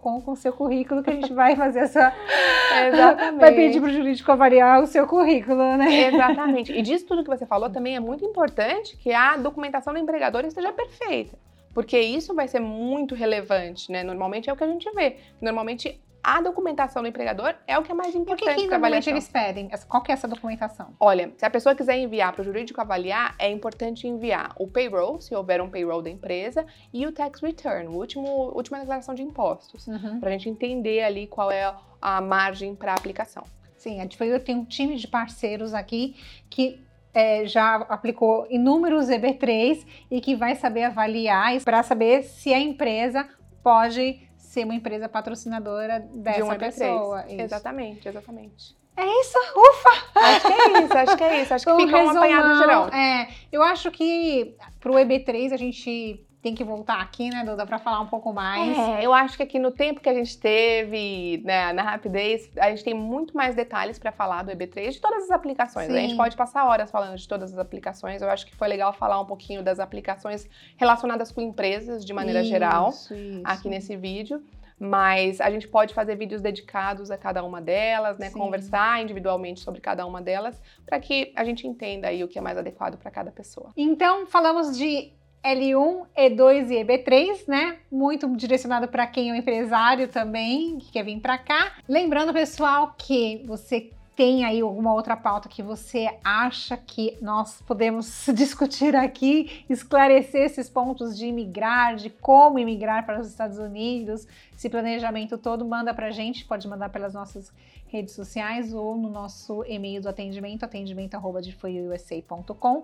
com 0.00 0.32
o 0.32 0.36
seu 0.36 0.52
currículo 0.52 1.02
que 1.02 1.10
a 1.10 1.14
gente 1.14 1.32
vai 1.32 1.54
fazer 1.54 1.80
essa. 1.80 2.12
Exatamente. 2.88 3.40
Vai 3.40 3.54
pedir 3.54 3.80
para 3.80 3.90
o 3.90 3.92
jurídico 3.92 4.32
avaliar 4.32 4.82
o 4.82 4.86
seu 4.86 5.06
currículo, 5.06 5.76
né? 5.76 6.08
Exatamente. 6.08 6.72
E 6.72 6.80
disso 6.80 7.06
tudo 7.06 7.22
que 7.22 7.30
você 7.30 7.44
falou 7.44 7.68
também 7.68 7.96
é 7.96 8.00
muito 8.00 8.24
importante 8.24 8.96
que 8.96 9.12
a 9.12 9.36
documentação 9.36 9.92
do 9.92 9.98
empregador 9.98 10.44
esteja 10.44 10.72
perfeita. 10.72 11.38
Porque 11.74 11.98
isso 11.98 12.34
vai 12.34 12.48
ser 12.48 12.60
muito 12.60 13.14
relevante, 13.14 13.90
né? 13.90 14.02
Normalmente 14.02 14.48
é 14.48 14.52
o 14.52 14.56
que 14.56 14.64
a 14.64 14.68
gente 14.68 14.90
vê. 14.92 15.16
Normalmente 15.40 16.00
a 16.22 16.40
documentação 16.40 17.02
do 17.02 17.08
empregador 17.08 17.54
é 17.66 17.76
o 17.78 17.82
que 17.82 17.90
é 17.90 17.94
mais 17.94 18.14
importante. 18.14 18.50
O 18.50 18.54
que, 18.54 18.62
que 18.62 18.68
normalmente 18.68 19.10
eles 19.10 19.28
pedem? 19.28 19.68
Qual 19.88 20.02
que 20.02 20.12
é 20.12 20.14
essa 20.14 20.28
documentação? 20.28 20.94
Olha, 21.00 21.32
se 21.36 21.44
a 21.44 21.50
pessoa 21.50 21.74
quiser 21.74 21.98
enviar 21.98 22.32
para 22.32 22.42
o 22.42 22.44
jurídico 22.44 22.80
avaliar, 22.80 23.34
é 23.38 23.50
importante 23.50 24.06
enviar 24.06 24.54
o 24.56 24.68
payroll, 24.68 25.20
se 25.20 25.34
houver 25.34 25.60
um 25.60 25.68
payroll 25.68 26.00
da 26.00 26.10
empresa, 26.10 26.64
e 26.92 27.06
o 27.06 27.12
tax 27.12 27.40
return, 27.40 27.88
o 27.88 27.92
último, 27.92 28.52
última 28.54 28.78
declaração 28.78 29.14
de 29.14 29.22
impostos, 29.22 29.88
uhum. 29.88 30.20
para 30.20 30.28
a 30.28 30.32
gente 30.32 30.48
entender 30.48 31.02
ali 31.02 31.26
qual 31.26 31.50
é 31.50 31.74
a 32.00 32.20
margem 32.20 32.74
para 32.74 32.94
aplicação. 32.94 33.42
Sim, 33.76 34.00
a 34.00 34.04
Difoio 34.04 34.38
tem 34.38 34.54
um 34.54 34.64
time 34.64 34.94
de 34.94 35.08
parceiros 35.08 35.74
aqui 35.74 36.14
que 36.48 36.80
é, 37.12 37.44
já 37.46 37.74
aplicou 37.74 38.46
inúmeros 38.48 39.08
EB3 39.08 39.84
e 40.08 40.20
que 40.20 40.36
vai 40.36 40.54
saber 40.54 40.84
avaliar 40.84 41.60
para 41.60 41.82
saber 41.82 42.22
se 42.22 42.54
a 42.54 42.60
empresa 42.60 43.28
pode 43.62 44.20
ser 44.52 44.64
uma 44.64 44.74
empresa 44.74 45.08
patrocinadora 45.08 46.00
dessa 46.12 46.36
de 46.36 46.42
uma 46.42 46.56
pessoa. 46.56 47.24
Isso. 47.26 47.40
Exatamente, 47.40 48.06
exatamente. 48.06 48.76
É 48.94 49.20
isso, 49.20 49.38
ufa! 49.56 50.20
Acho 50.20 50.46
que 50.46 50.52
é 50.52 50.84
isso, 50.84 50.98
acho 50.98 51.16
que 51.16 51.24
é 51.24 51.42
isso. 51.42 51.54
Acho 51.54 51.64
que 51.64 51.76
fica 51.86 51.96
um 51.96 52.10
apanhado 52.10 52.58
geral. 52.58 52.88
É, 52.88 53.28
eu 53.50 53.62
acho 53.62 53.90
que 53.90 54.54
pro 54.78 54.92
EB3 54.92 55.54
a 55.54 55.56
gente 55.56 56.22
tem 56.42 56.56
que 56.56 56.64
voltar 56.64 57.00
aqui, 57.00 57.30
né, 57.30 57.44
Duda, 57.44 57.64
para 57.64 57.78
falar 57.78 58.00
um 58.00 58.08
pouco 58.08 58.32
mais. 58.32 58.76
É, 58.76 59.06
eu 59.06 59.14
acho 59.14 59.36
que 59.36 59.44
aqui 59.44 59.60
no 59.60 59.70
tempo 59.70 60.00
que 60.00 60.08
a 60.08 60.14
gente 60.14 60.36
teve, 60.36 61.40
né, 61.44 61.72
na 61.72 61.82
rapidez, 61.82 62.50
a 62.58 62.68
gente 62.70 62.82
tem 62.82 62.92
muito 62.92 63.36
mais 63.36 63.54
detalhes 63.54 63.96
para 63.96 64.10
falar 64.10 64.42
do 64.42 64.50
EB3, 64.50 64.90
de 64.90 65.00
todas 65.00 65.24
as 65.24 65.30
aplicações. 65.30 65.86
Sim. 65.86 65.96
A 65.96 66.00
gente 66.00 66.16
pode 66.16 66.36
passar 66.36 66.66
horas 66.66 66.90
falando 66.90 67.16
de 67.16 67.28
todas 67.28 67.52
as 67.52 67.58
aplicações. 67.58 68.20
Eu 68.20 68.28
acho 68.28 68.44
que 68.44 68.56
foi 68.56 68.66
legal 68.66 68.92
falar 68.92 69.20
um 69.20 69.24
pouquinho 69.24 69.62
das 69.62 69.78
aplicações 69.78 70.48
relacionadas 70.76 71.30
com 71.30 71.40
empresas 71.40 72.04
de 72.04 72.12
maneira 72.12 72.40
isso, 72.40 72.50
geral 72.50 72.88
isso. 72.88 73.14
aqui 73.44 73.68
nesse 73.68 73.96
vídeo 73.96 74.42
mas 74.84 75.40
a 75.40 75.48
gente 75.48 75.68
pode 75.68 75.94
fazer 75.94 76.16
vídeos 76.16 76.40
dedicados 76.40 77.08
a 77.08 77.16
cada 77.16 77.44
uma 77.44 77.60
delas, 77.60 78.18
né? 78.18 78.30
Sim. 78.30 78.38
Conversar 78.40 79.00
individualmente 79.00 79.60
sobre 79.60 79.80
cada 79.80 80.04
uma 80.04 80.20
delas, 80.20 80.60
para 80.84 80.98
que 80.98 81.32
a 81.36 81.44
gente 81.44 81.68
entenda 81.68 82.08
aí 82.08 82.24
o 82.24 82.26
que 82.26 82.36
é 82.36 82.42
mais 82.42 82.58
adequado 82.58 82.98
para 82.98 83.08
cada 83.08 83.30
pessoa. 83.30 83.70
Então, 83.76 84.26
falamos 84.26 84.76
de 84.76 85.12
L1, 85.44 86.06
E2 86.16 86.70
e 86.70 86.84
EB3, 86.84 87.48
né? 87.48 87.78
Muito 87.90 88.28
direcionado 88.36 88.88
para 88.88 89.06
quem 89.06 89.30
é 89.30 89.32
um 89.32 89.36
empresário 89.36 90.08
também, 90.08 90.78
que 90.78 90.92
quer 90.92 91.04
vir 91.04 91.20
para 91.20 91.36
cá. 91.36 91.72
Lembrando, 91.88 92.32
pessoal, 92.32 92.94
que 92.96 93.42
você 93.44 93.90
tem 94.14 94.44
aí 94.44 94.60
alguma 94.60 94.92
outra 94.92 95.16
pauta 95.16 95.48
que 95.48 95.62
você 95.62 96.08
acha 96.22 96.76
que 96.76 97.16
nós 97.20 97.62
podemos 97.62 98.26
discutir 98.34 98.94
aqui, 98.94 99.64
esclarecer 99.68 100.42
esses 100.42 100.68
pontos 100.68 101.16
de 101.16 101.26
imigrar, 101.26 101.96
de 101.96 102.10
como 102.10 102.58
imigrar 102.58 103.06
para 103.06 103.20
os 103.20 103.28
Estados 103.28 103.58
Unidos, 103.58 104.26
esse 104.56 104.68
planejamento 104.68 105.38
todo, 105.38 105.64
manda 105.64 105.94
para 105.94 106.08
a 106.08 106.10
gente, 106.10 106.44
pode 106.44 106.68
mandar 106.68 106.90
pelas 106.90 107.14
nossas 107.14 107.52
redes 107.88 108.14
sociais 108.14 108.72
ou 108.72 108.96
no 108.96 109.10
nosso 109.10 109.64
e-mail 109.64 110.00
do 110.00 110.08
atendimento, 110.08 110.64
atendimento.com 110.64 112.82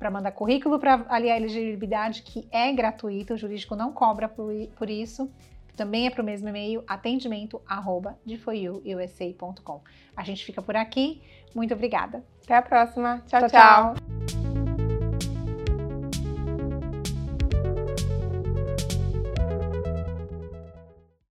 para 0.00 0.10
mandar 0.10 0.32
currículo 0.32 0.78
para 0.80 1.04
aliar 1.10 1.36
elegibilidade, 1.36 2.22
que 2.22 2.48
é 2.50 2.72
gratuito, 2.72 3.34
o 3.34 3.36
jurídico 3.36 3.76
não 3.76 3.92
cobra 3.92 4.26
por, 4.28 4.50
por 4.76 4.88
isso. 4.88 5.30
Também 5.76 6.06
é 6.06 6.10
para 6.10 6.22
o 6.22 6.24
mesmo 6.24 6.48
e-mail, 6.48 6.82
atendimento 6.88 7.60
arroba 7.66 8.18
A 10.16 10.24
gente 10.24 10.44
fica 10.44 10.60
por 10.60 10.74
aqui. 10.74 11.22
Muito 11.54 11.74
obrigada. 11.74 12.24
Até 12.44 12.56
a 12.56 12.62
próxima. 12.62 13.22
tchau. 13.26 13.40
tchau. 13.40 13.94
tchau. 13.94 14.09